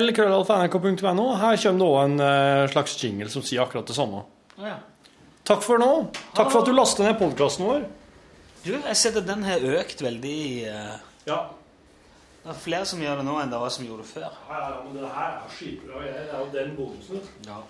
[0.00, 1.26] lkrøllalfa.nrk.no.
[1.40, 4.24] Her kommer det òg en eh, slags jingle som sier akkurat det samme.
[4.60, 4.78] Ja.
[5.44, 5.90] Takk for nå.
[6.36, 7.84] Takk for at du lastet ned podkasten vår.
[8.64, 10.38] Du, jeg ser at den har økt veldig
[10.70, 10.94] Uh...
[11.28, 11.38] Ja.
[12.44, 14.32] Det er flere som gjør det nå enn det var som gjorde det før.
[14.50, 16.02] ja, men det her er skitbra.
[16.04, 17.22] Det er jo den bonusen.
[17.46, 17.62] Ja.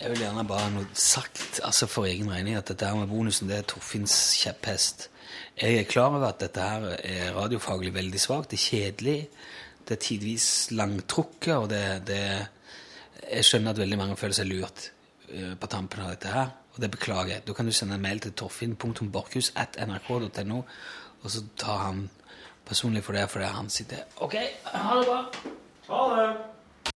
[0.00, 3.10] Jeg vil gjerne bare ha noe sagt altså for egen regning at dette her med
[3.10, 5.10] bonusen det er Torfinns kjepphest.
[5.60, 8.50] Jeg er klar over at dette her er radiofaglig veldig svakt.
[8.50, 9.28] Det er kjedelig.
[9.84, 12.46] Det er tidvis langtrukket, og det, det
[13.30, 14.92] Jeg skjønner at veldig mange føler seg lurt
[15.28, 17.42] eh, på tampen av dette her, og det beklager jeg.
[17.46, 20.58] Da kan du sende en mail til torfinn.borchhus.nrk.no,
[21.20, 21.98] og så tar han
[22.64, 24.34] personlig for det, for det er han sitter OK,
[24.72, 25.20] ha det bra.
[25.90, 26.59] Ha det.